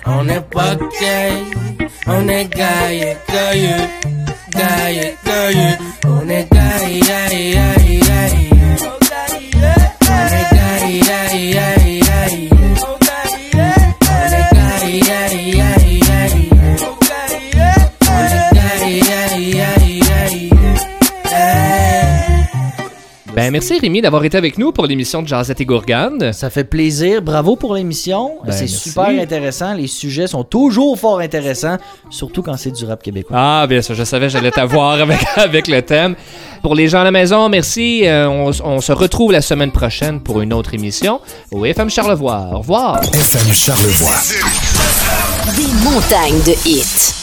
[0.07, 1.33] On est pas gay,
[2.07, 3.77] on est gaillé, gaillé,
[4.51, 5.69] gaillé, gaillé.
[6.07, 8.08] On est gaillé, gaillé, gaillé,
[23.39, 26.33] Ben, merci Rémi d'avoir été avec nous pour l'émission de Jazette et Gourgane.
[26.33, 27.23] Ça fait plaisir.
[27.23, 28.33] Bravo pour l'émission.
[28.45, 29.75] Ben, c'est super intéressant.
[29.75, 31.77] Les sujets sont toujours fort intéressants,
[32.11, 33.37] surtout quand c'est du rap québécois.
[33.39, 36.17] Ah, bien sûr, je savais, j'allais t'avoir avec, avec le thème.
[36.63, 38.03] Pour les gens à la maison, merci.
[38.07, 41.21] Euh, on, on se retrouve la semaine prochaine pour une autre émission
[41.53, 42.49] au FM Charlevoix.
[42.53, 43.01] Au revoir.
[43.05, 44.17] FM Charlevoix.
[45.55, 47.18] Des montagnes de hits.